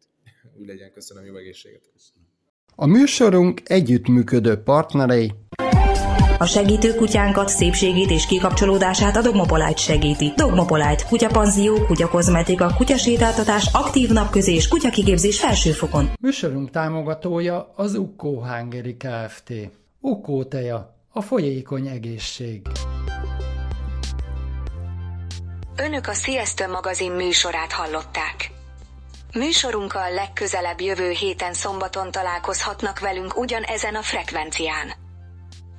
Úgy 0.60 0.68
legyen, 0.68 0.92
köszönöm, 0.92 1.26
jó 1.26 1.36
egészséget. 1.36 1.90
Köszönöm. 1.94 2.28
A 2.76 2.86
műsorunk 2.86 3.62
együttműködő 3.66 4.56
partnerei 4.64 5.34
a 6.38 6.46
segítő 6.46 6.96
kutyánkat, 6.96 7.50
szépségét 7.50 8.10
és 8.10 8.26
kikapcsolódását 8.26 9.16
a 9.16 9.22
Dogmopolite 9.22 9.76
segíti. 9.76 10.34
Dogmopolite, 10.36 11.04
kutyapanzió, 11.10 11.86
kutyakozmetika, 11.86 12.74
kutyasétáltatás, 12.78 13.70
aktív 13.74 14.10
napközés, 14.10 14.68
kutyakigépzés 14.68 15.40
felsőfokon. 15.40 16.10
Műsorunk 16.22 16.70
támogatója 16.70 17.74
az 17.76 17.96
Ukkó 17.96 18.44
Hungary 18.44 18.98
Kft. 18.98 19.54
Ukkó 20.00 20.44
teja, 20.44 20.96
a 21.14 21.22
folyékony 21.22 21.88
egészség. 21.88 22.62
Önök 25.76 26.08
a 26.08 26.14
Siesta 26.14 26.68
magazin 26.68 27.12
műsorát 27.12 27.72
hallották. 27.72 28.52
Műsorunkkal 29.34 30.14
legközelebb 30.14 30.82
jövő 30.82 31.10
héten 31.10 31.54
szombaton 31.54 32.12
találkozhatnak 32.12 33.00
velünk 33.00 33.38
ugyanezen 33.38 33.96
a 33.96 34.02
frekvencián. 34.02 35.07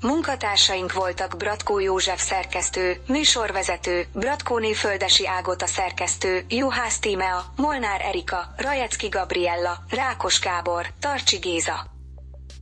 Munkatársaink 0.01 0.93
voltak 0.93 1.37
Bratkó 1.37 1.79
József 1.79 2.23
szerkesztő, 2.23 3.01
műsorvezető, 3.07 4.07
Bratkóné 4.13 4.73
Földesi 4.73 5.27
Ágota 5.27 5.67
szerkesztő, 5.67 6.45
Juhász 6.49 6.99
Tímea, 6.99 7.53
Molnár 7.57 8.01
Erika, 8.01 8.55
Rajecki 8.57 9.09
Gabriella, 9.09 9.85
Rákos 9.91 10.41
Gábor, 10.41 10.87
Tarcsi 11.01 11.37
Géza. 11.37 11.87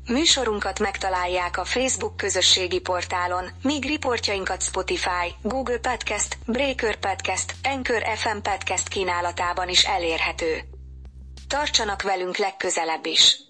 Műsorunkat 0.09 0.79
megtalálják 0.79 1.59
a 1.59 1.65
Facebook 1.65 2.17
közösségi 2.17 2.81
portálon, 2.81 3.45
míg 3.63 3.87
riportjainkat 3.87 4.63
Spotify, 4.63 5.35
Google 5.43 5.79
Podcast, 5.79 6.39
Breaker 6.47 6.97
Podcast, 6.97 7.55
Anchor 7.63 8.03
FM 8.17 8.39
Podcast 8.43 8.89
kínálatában 8.89 9.69
is 9.69 9.85
elérhető. 9.85 10.61
Tartsanak 11.49 12.03
velünk 12.03 12.37
legközelebb 12.37 13.07
is! 13.07 13.46